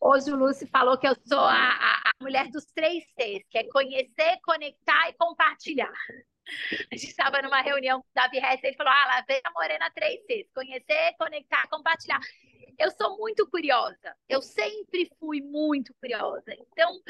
Hoje 0.00 0.30
o 0.30 0.36
Lúcio 0.36 0.68
falou 0.68 0.96
que 0.96 1.08
eu 1.08 1.16
sou 1.26 1.40
a, 1.40 1.70
a, 1.70 1.94
a 1.96 2.12
mulher 2.22 2.48
dos 2.50 2.64
três 2.66 3.04
Cs, 3.18 3.42
que 3.50 3.58
é 3.58 3.64
conhecer, 3.64 4.38
conectar 4.44 5.08
e 5.08 5.14
compartilhar. 5.14 5.92
A 6.90 6.96
gente 6.96 7.10
estava 7.10 7.42
numa 7.42 7.60
reunião 7.60 7.98
o 7.98 8.04
Davi 8.14 8.38
Hess, 8.38 8.62
ele 8.62 8.76
falou, 8.76 8.92
ah, 8.92 9.06
lá 9.06 9.24
vem 9.28 9.40
a 9.44 9.50
Morena 9.50 9.90
3 9.90 10.20
Cs, 10.24 10.48
conhecer, 10.54 11.14
conectar, 11.18 11.68
compartilhar. 11.68 12.20
Eu 12.78 12.90
sou 12.92 13.16
muito 13.18 13.48
curiosa. 13.48 14.16
Eu 14.28 14.40
sempre 14.40 15.10
fui 15.18 15.40
muito 15.40 15.92
curiosa. 16.00 16.54
Então, 16.54 17.00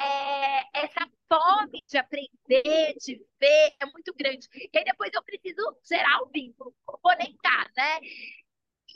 é, 0.00 0.80
essa 0.84 1.06
fome 1.28 1.82
de 1.86 1.98
aprender, 1.98 2.94
de 3.00 3.16
ver, 3.38 3.74
é 3.80 3.86
muito 3.86 4.14
grande. 4.14 4.48
E 4.54 4.78
aí 4.78 4.84
depois 4.84 5.10
eu 5.12 5.22
preciso 5.22 5.76
gerar 5.86 6.22
o 6.22 6.30
vínculo, 6.32 6.74
conectar, 6.84 7.70
né? 7.76 8.00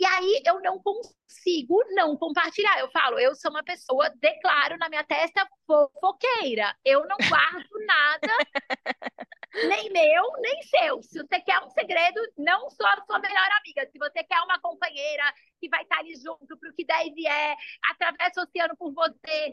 E 0.01 0.07
aí 0.07 0.43
eu 0.47 0.61
não 0.61 0.83
consigo 0.83 1.79
não 1.95 2.17
compartilhar. 2.17 2.79
Eu 2.81 2.91
falo, 2.91 3.19
eu 3.19 3.35
sou 3.35 3.51
uma 3.51 3.63
pessoa, 3.63 4.11
declaro 4.21 4.77
na 4.79 4.89
minha 4.89 5.05
testa 5.05 5.47
fofoqueira. 5.67 6.75
Eu 6.85 7.07
não 7.07 7.17
guardo 7.29 7.87
nada, 7.87 8.29
nem 9.55 9.91
meu, 9.91 10.33
nem 10.41 10.63
seu. 10.63 11.03
Se 11.03 11.19
você 11.19 11.41
quer 11.41 11.61
um 11.61 11.71
segredo, 11.71 12.21
não 12.39 12.71
sou 12.71 12.87
a 12.87 13.05
sua 13.05 13.19
melhor 13.19 13.49
amiga. 13.59 13.87
Se 13.91 13.99
você 13.99 14.25
quer 14.25 14.41
uma 14.43 14.59
companheira 14.61 15.25
que 15.61 15.69
vai 15.69 15.83
estar 15.83 15.99
ali 15.99 16.15
junto 16.17 16.57
para 16.59 16.71
o 16.71 16.75
que 16.75 16.85
der 16.85 17.07
e 17.07 17.13
vier, 17.13 17.57
atravessa 17.91 18.41
o 18.41 18.45
oceano 18.45 18.77
por 18.77 18.93
você, 18.93 19.53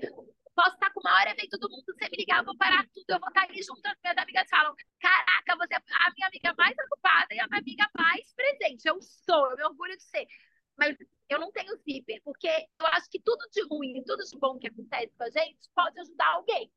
posso 0.56 0.74
estar 0.74 0.92
com 0.92 1.00
o 1.00 1.04
maior 1.04 1.28
evento 1.28 1.58
do 1.58 1.70
mundo, 1.70 1.84
você 1.86 2.10
me 2.10 2.18
ligar, 2.18 2.40
eu 2.40 2.46
vou 2.46 2.58
parar 2.58 2.86
tudo, 2.94 3.10
eu 3.10 3.20
vou 3.20 3.30
estar 3.30 3.44
ali 3.44 3.62
junto. 3.62 3.86
As 3.86 3.98
minhas 4.04 4.18
amigas 4.18 4.50
falam: 4.50 4.76
Caraca, 5.00 5.56
você 5.58 5.76
é 5.76 5.78
a 5.78 6.12
minha 6.16 6.28
amiga 6.28 6.54
mais 6.58 6.76
ocupada 6.86 7.34
e 7.34 7.40
a 7.40 7.48
minha 7.48 7.60
amiga 7.60 7.90
mais 7.98 8.34
presente. 8.34 8.88
Eu 8.88 9.02
sou, 9.02 9.52
eu 9.52 9.58
me 9.58 9.64
orgulho 9.66 9.98
de 9.98 10.04
ser. 10.04 10.26
Mas 10.78 10.96
eu 11.30 11.40
não 11.40 11.52
tenho 11.52 11.76
zíper, 11.78 12.22
porque 12.24 12.48
eu 12.48 12.88
acho 12.88 13.10
que 13.10 13.20
tudo 13.22 13.46
de 13.52 13.62
ruim, 13.68 14.02
tudo 14.06 14.24
de 14.24 14.38
bom 14.40 14.58
que 14.58 14.68
acontece 14.68 15.14
com 15.18 15.24
a 15.24 15.30
gente 15.30 15.60
pode 15.76 16.00
ajudar 16.00 16.28
alguém. 16.36 16.72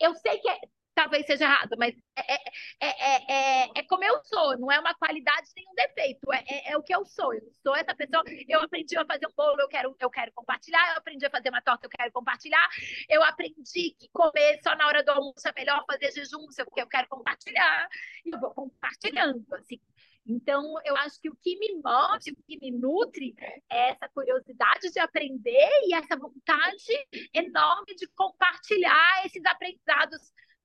Eu 0.00 0.14
sei 0.14 0.38
que 0.38 0.48
é, 0.48 0.60
talvez 0.94 1.26
seja 1.26 1.44
errado, 1.44 1.76
mas 1.78 1.94
é, 2.16 2.34
é, 2.80 3.32
é, 3.32 3.70
é, 3.76 3.82
como 3.84 4.04
eu 4.04 4.22
sou, 4.24 4.58
não 4.58 4.70
é 4.70 4.78
uma 4.78 4.94
qualidade 4.94 5.48
nem 5.56 5.66
um 5.68 5.74
defeito, 5.74 6.32
é, 6.32 6.72
é, 6.72 6.76
o 6.76 6.82
que 6.82 6.94
eu 6.94 7.04
sou. 7.04 7.32
Eu 7.32 7.50
sou 7.62 7.74
essa 7.74 7.94
pessoa, 7.94 8.22
eu 8.48 8.60
aprendi 8.60 8.96
a 8.96 9.04
fazer 9.04 9.26
um 9.26 9.34
bolo, 9.34 9.60
eu 9.60 9.68
quero, 9.68 9.96
eu 9.98 10.10
quero 10.10 10.32
compartilhar, 10.32 10.92
eu 10.92 10.98
aprendi 10.98 11.24
a 11.24 11.30
fazer 11.30 11.48
uma 11.48 11.62
torta, 11.62 11.86
eu 11.86 11.90
quero 11.90 12.12
compartilhar, 12.12 12.68
eu 13.08 13.22
aprendi 13.22 13.94
que 13.98 14.08
comer 14.12 14.60
só 14.62 14.74
na 14.76 14.86
hora 14.86 15.02
do 15.02 15.10
almoço 15.10 15.46
é 15.46 15.52
melhor 15.56 15.84
fazer 15.90 16.12
jejum, 16.12 16.46
porque 16.64 16.82
eu 16.82 16.88
quero 16.88 17.08
compartilhar, 17.08 17.88
e 18.24 18.30
eu 18.34 18.40
vou 18.40 18.50
compartilhando, 18.52 19.44
assim. 19.54 19.80
Então, 20.26 20.74
eu 20.84 20.96
acho 20.98 21.20
que 21.20 21.30
o 21.30 21.36
que 21.36 21.58
me 21.58 21.74
move, 21.82 22.30
o 22.30 22.42
que 22.46 22.58
me 22.60 22.70
nutre 22.70 23.34
é 23.70 23.90
essa 23.90 24.08
curiosidade 24.10 24.90
de 24.90 25.00
aprender 25.00 25.68
e 25.84 25.94
essa 25.94 26.16
vontade 26.16 27.08
enorme 27.34 27.94
de 27.96 28.06
compartilhar 28.08 29.24
esses 29.24 29.44
aprendizados 29.44 30.20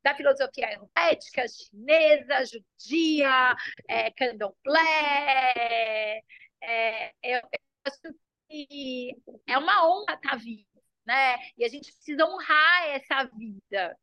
da 0.06 0.14
filosofia 0.14 0.68
ayurvédica, 0.68 1.48
chinesa, 1.48 2.46
judia, 2.46 3.56
é, 3.90 4.12
candomblé. 4.12 6.22
É, 6.62 7.10
eu, 7.24 7.40
eu 7.40 7.60
acho 7.86 8.16
que 8.48 9.16
é 9.48 9.58
uma 9.58 9.90
honra 9.90 10.14
estar 10.14 10.38
vivo, 10.38 10.68
né? 11.08 11.38
E 11.58 11.66
a 11.66 11.70
gente 11.70 11.92
precisa 11.92 12.24
honrar 12.24 12.84
essa 12.90 13.24
vida 13.36 13.98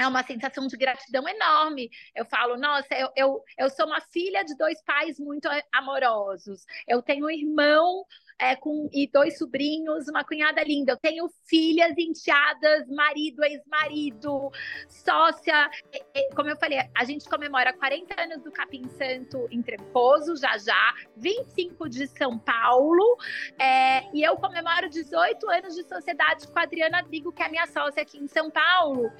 é 0.00 0.06
uma 0.06 0.22
sensação 0.22 0.68
de 0.68 0.76
gratidão 0.76 1.28
enorme. 1.28 1.90
Eu 2.14 2.24
falo, 2.24 2.56
nossa, 2.56 2.94
eu, 2.94 3.10
eu, 3.16 3.42
eu 3.58 3.68
sou 3.68 3.84
uma 3.84 4.00
filha 4.12 4.44
de 4.44 4.56
dois 4.56 4.80
pais 4.84 5.18
muito 5.18 5.48
amorosos. 5.72 6.64
Eu 6.86 7.02
tenho 7.02 7.26
um 7.26 7.30
irmão 7.30 8.04
é, 8.38 8.54
com, 8.54 8.88
e 8.92 9.08
dois 9.12 9.36
sobrinhos, 9.36 10.08
uma 10.08 10.24
cunhada 10.24 10.62
linda. 10.62 10.92
Eu 10.92 10.96
tenho 10.96 11.28
filhas, 11.44 11.92
enteadas, 11.98 12.88
marido, 12.88 13.42
ex-marido, 13.44 14.50
sócia. 14.88 15.68
E, 15.92 16.02
e, 16.14 16.34
como 16.34 16.48
eu 16.48 16.56
falei, 16.56 16.78
a 16.94 17.04
gente 17.04 17.28
comemora 17.28 17.72
40 17.72 18.20
anos 18.20 18.42
do 18.42 18.52
Capim 18.52 18.88
Santo 18.90 19.48
em 19.50 19.62
Treposo, 19.62 20.36
já 20.36 20.56
já, 20.58 20.94
25 21.16 21.88
de 21.88 22.06
São 22.06 22.38
Paulo, 22.38 23.16
é, 23.58 24.04
e 24.14 24.22
eu 24.22 24.36
comemoro 24.36 24.88
18 24.88 25.50
anos 25.50 25.74
de 25.74 25.84
sociedade 25.84 26.46
com 26.46 26.58
a 26.58 26.62
Adriana 26.62 27.02
Drigo, 27.02 27.32
que 27.32 27.42
é 27.42 27.48
minha 27.48 27.66
sócia 27.66 28.02
aqui 28.02 28.18
em 28.18 28.28
São 28.28 28.50
Paulo. 28.50 29.10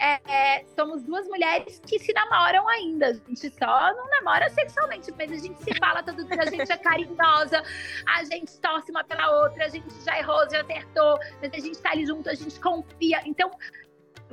É, 0.00 0.58
é, 0.58 0.64
somos 0.76 1.02
duas 1.02 1.26
mulheres 1.28 1.80
que 1.86 1.98
se 1.98 2.12
namoram 2.12 2.68
ainda. 2.68 3.08
A 3.08 3.12
gente 3.12 3.50
só 3.50 3.94
não 3.94 4.08
namora 4.08 4.48
sexualmente, 4.50 5.12
mas 5.12 5.30
a 5.30 5.36
gente 5.36 5.62
se 5.62 5.78
fala 5.78 6.02
todo 6.02 6.24
dia, 6.24 6.40
a 6.40 6.46
gente 6.46 6.72
é 6.72 6.76
carinhosa, 6.76 7.62
a 8.06 8.24
gente 8.24 8.58
torce 8.64 8.90
uma 8.90 9.04
pela 9.04 9.42
outra, 9.42 9.66
a 9.66 9.68
gente 9.68 9.92
já 10.02 10.18
errou, 10.18 10.48
já 10.50 10.62
acertou, 10.62 11.18
mas 11.42 11.52
a 11.52 11.58
gente 11.58 11.78
tá 11.78 11.90
ali 11.90 12.06
junto, 12.06 12.30
a 12.30 12.34
gente 12.34 12.58
confia. 12.58 13.20
Então, 13.26 13.50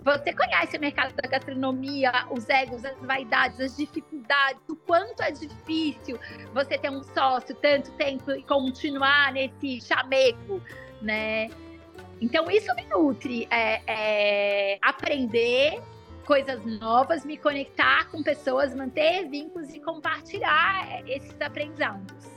você 0.01 0.33
conhece 0.33 0.77
o 0.77 0.79
mercado 0.79 1.13
da 1.13 1.27
gastronomia, 1.27 2.11
os 2.31 2.47
egos, 2.47 2.85
as 2.85 2.97
vaidades, 3.01 3.59
as 3.59 3.75
dificuldades, 3.75 4.61
o 4.69 4.75
quanto 4.77 5.21
é 5.21 5.31
difícil 5.31 6.17
você 6.53 6.77
ter 6.77 6.89
um 6.89 7.03
sócio 7.03 7.53
tanto 7.55 7.91
tempo 7.91 8.31
e 8.31 8.41
continuar 8.43 9.33
nesse 9.33 9.81
chameco, 9.81 10.61
né? 11.01 11.49
Então, 12.21 12.49
isso 12.49 12.73
me 12.75 12.85
nutre. 12.85 13.47
É, 13.51 13.81
é 13.85 14.79
aprender 14.81 15.81
coisas 16.25 16.63
novas, 16.79 17.25
me 17.25 17.35
conectar 17.35 18.09
com 18.09 18.23
pessoas, 18.23 18.73
manter 18.73 19.27
vínculos 19.27 19.73
e 19.73 19.79
compartilhar 19.81 21.03
esses 21.05 21.39
aprendizados. 21.41 22.30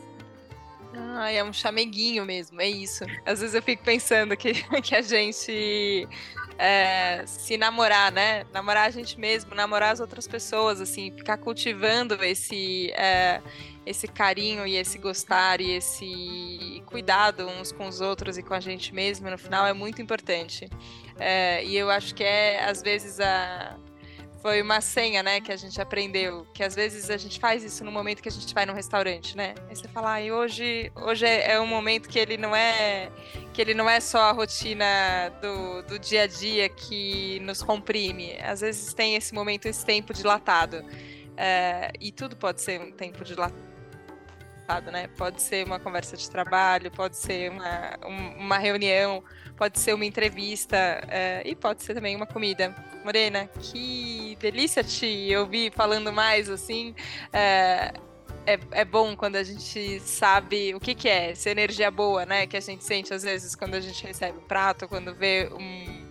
Ah, 0.96 1.30
é 1.30 1.42
um 1.42 1.52
chameguinho 1.52 2.24
mesmo, 2.24 2.61
é 2.61 2.68
isso. 2.68 3.04
Às 3.24 3.40
vezes 3.40 3.54
eu 3.54 3.62
fico 3.62 3.83
pensando 3.83 4.37
que, 4.37 4.52
que 4.83 4.94
a 4.94 5.02
gente 5.02 6.09
é, 6.59 7.24
se 7.26 7.57
namorar, 7.57 8.12
né? 8.12 8.44
Namorar 8.52 8.87
a 8.87 8.90
gente 8.90 9.18
mesmo, 9.18 9.54
namorar 9.54 9.92
as 9.92 10.00
outras 10.00 10.26
pessoas, 10.26 10.80
assim, 10.80 11.11
ficar 11.11 11.38
cultivando 11.38 12.22
esse, 12.22 12.90
é, 12.92 13.40
esse 13.85 14.07
carinho 14.07 14.66
e 14.66 14.76
esse 14.76 14.98
gostar 14.98 15.61
e 15.61 15.72
esse 15.72 16.83
cuidado 16.87 17.46
uns 17.46 17.72
com 17.72 17.88
os 17.88 18.00
outros 18.00 18.38
e 18.38 18.42
com 18.42 18.54
a 18.54 18.61
gente 18.61 18.94
mesmo, 18.94 19.28
no 19.28 19.38
final 19.38 19.66
é 19.66 19.72
muito 19.72 20.00
importante. 20.00 20.68
É, 21.18 21.64
e 21.64 21.76
eu 21.76 21.90
acho 21.90 22.14
que 22.14 22.22
é, 22.22 22.64
às 22.64 22.83
vezes, 22.83 23.18
a 23.20 23.76
foi 24.44 24.61
uma 24.61 24.83
senha, 24.83 25.22
né, 25.22 25.40
que 25.40 25.50
a 25.50 25.57
gente 25.57 25.80
aprendeu, 25.80 26.46
que 26.52 26.62
às 26.62 26.74
vezes 26.74 27.09
a 27.09 27.16
gente 27.16 27.40
faz 27.40 27.64
isso 27.64 27.83
no 27.83 27.90
momento 27.90 28.22
que 28.22 28.28
a 28.28 28.33
gente 28.33 28.52
vai 28.52 28.66
num 28.66 28.74
restaurante, 28.74 29.35
né? 29.35 29.54
Aí 29.70 29.74
você 29.74 29.88
fala, 29.88 30.18
ah, 30.18 30.35
hoje, 30.35 30.92
hoje 30.94 31.24
é, 31.24 31.52
é, 31.52 31.61
um 31.61 31.66
momento 31.66 32.11
que 32.11 32.18
ele 32.18 32.37
não 32.37 32.54
é 32.54 33.11
que 33.54 33.62
ele 33.62 33.72
não 33.72 33.88
é 33.88 34.00
só 34.00 34.18
a 34.18 34.33
rotina 34.33 34.85
do, 35.40 35.83
do 35.85 35.98
dia 35.98 36.24
a 36.24 36.26
dia 36.26 36.68
que 36.68 37.40
nos 37.40 37.62
comprime. 37.62 38.37
Às 38.42 38.61
vezes 38.61 38.92
tem 38.92 39.16
esse 39.16 39.33
momento, 39.33 39.64
esse 39.64 39.83
tempo 39.83 40.12
dilatado. 40.12 40.85
É, 41.38 41.90
e 41.98 42.12
tudo 42.12 42.37
pode 42.37 42.61
ser 42.61 42.78
um 42.78 42.92
tempo 42.92 43.24
dilatado 43.24 43.73
né? 44.90 45.09
Pode 45.16 45.42
ser 45.42 45.66
uma 45.66 45.79
conversa 45.79 46.16
de 46.16 46.29
trabalho, 46.29 46.90
pode 46.90 47.16
ser 47.16 47.50
uma, 47.50 47.98
uma 48.37 48.59
reunião, 48.59 49.22
pode 49.57 49.79
ser 49.79 49.94
uma 49.94 50.05
entrevista 50.05 50.77
é, 51.09 51.42
e 51.44 51.55
pode 51.55 51.83
ser 51.83 51.94
também 51.94 52.16
uma 52.16 52.27
comida. 52.27 52.74
Morena, 53.05 53.46
que 53.61 54.37
delícia 54.40 54.83
te 54.83 55.35
ouvir 55.37 55.72
falando 55.72 56.12
mais 56.12 56.48
assim. 56.48 56.94
É, 57.33 57.92
é, 58.46 58.59
é, 58.72 58.85
bom 58.85 59.16
quando 59.16 59.37
a 59.37 59.42
gente 59.42 60.00
sabe 60.00 60.74
o 60.74 60.81
que, 60.81 60.94
que 60.94 61.09
é 61.09 61.31
essa 61.31 61.50
energia 61.50 61.90
boa, 61.90 62.27
né? 62.27 62.46
Que 62.46 62.57
a 62.57 62.61
gente 62.61 62.85
sente 62.85 63.12
às 63.12 63.22
vezes 63.22 63.55
quando 63.55 63.74
a 63.74 63.81
gente 63.81 64.07
recebe 64.07 64.38
um 64.38 64.46
prato, 64.46 64.88
quando 64.88 65.14
vê 65.14 65.48
um, 65.53 66.03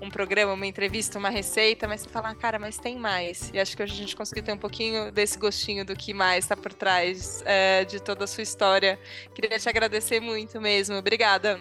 um 0.00 0.10
programa, 0.10 0.52
uma 0.52 0.66
entrevista, 0.66 1.18
uma 1.18 1.28
receita, 1.28 1.88
mas 1.88 2.02
você 2.02 2.08
fala, 2.08 2.30
ah, 2.30 2.34
cara, 2.34 2.58
mas 2.58 2.78
tem 2.78 2.96
mais. 2.96 3.50
E 3.52 3.58
acho 3.58 3.76
que 3.76 3.82
hoje 3.82 3.92
a 3.92 3.96
gente 3.96 4.14
conseguiu 4.14 4.44
ter 4.44 4.52
um 4.52 4.58
pouquinho 4.58 5.10
desse 5.10 5.38
gostinho 5.38 5.84
do 5.84 5.96
que 5.96 6.14
mais 6.14 6.44
está 6.44 6.56
por 6.56 6.72
trás 6.72 7.42
é, 7.44 7.84
de 7.84 8.00
toda 8.00 8.24
a 8.24 8.26
sua 8.26 8.42
história. 8.42 8.98
Queria 9.34 9.58
te 9.58 9.68
agradecer 9.68 10.20
muito 10.20 10.60
mesmo. 10.60 10.96
Obrigada. 10.96 11.60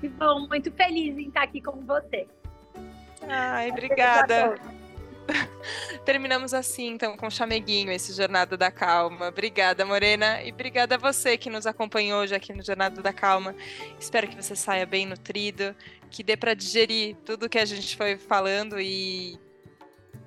Que 0.00 0.08
bom, 0.08 0.46
muito 0.46 0.70
feliz 0.72 1.16
em 1.16 1.28
estar 1.28 1.42
aqui 1.42 1.60
com 1.60 1.80
você. 1.86 2.26
Ai, 3.26 3.70
obrigada. 3.70 4.54
Terminamos 6.04 6.52
assim, 6.52 6.88
então, 6.88 7.16
com 7.16 7.26
o 7.26 7.30
chameguinho, 7.30 7.90
esse 7.90 8.12
Jornada 8.12 8.56
da 8.56 8.70
Calma. 8.70 9.28
Obrigada, 9.28 9.84
Morena, 9.84 10.42
e 10.42 10.52
obrigada 10.52 10.96
a 10.96 10.98
você 10.98 11.36
que 11.36 11.50
nos 11.50 11.66
acompanhou 11.66 12.20
hoje 12.20 12.34
aqui 12.34 12.52
no 12.52 12.62
Jornada 12.62 13.00
da 13.00 13.12
Calma. 13.12 13.54
Espero 13.98 14.28
que 14.28 14.36
você 14.36 14.54
saia 14.54 14.86
bem 14.86 15.06
nutrido, 15.06 15.74
que 16.10 16.22
dê 16.22 16.36
para 16.36 16.54
digerir 16.54 17.16
tudo 17.24 17.48
que 17.48 17.58
a 17.58 17.64
gente 17.64 17.96
foi 17.96 18.16
falando 18.16 18.80
e 18.80 19.38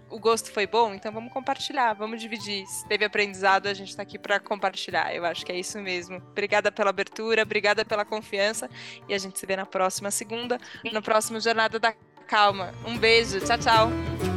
o 0.10 0.20
gosto 0.20 0.52
foi 0.52 0.66
bom, 0.66 0.94
então 0.94 1.12
vamos 1.12 1.32
compartilhar, 1.34 1.94
vamos 1.94 2.22
dividir. 2.22 2.66
Se 2.66 2.88
teve 2.88 3.06
aprendizado, 3.06 3.68
a 3.68 3.74
gente 3.74 3.90
está 3.90 4.04
aqui 4.04 4.18
para 4.18 4.40
compartilhar. 4.40 5.14
Eu 5.14 5.26
acho 5.26 5.46
que 5.46 5.52
é 5.52 5.60
isso 5.60 5.80
mesmo. 5.80 6.18
Obrigada 6.18 6.72
pela 6.72 6.90
abertura, 6.90 7.42
obrigada 7.42 7.84
pela 7.84 8.06
confiança 8.06 8.70
e 9.08 9.14
a 9.14 9.18
gente 9.18 9.38
se 9.38 9.46
vê 9.46 9.56
na 9.56 9.66
próxima 9.66 10.10
segunda, 10.12 10.58
no 10.92 11.02
próximo 11.02 11.40
Jornada 11.40 11.80
da 11.80 11.94
Calma. 12.26 12.74
Um 12.86 12.98
beijo, 12.98 13.40
tchau, 13.42 13.58
tchau. 13.58 14.37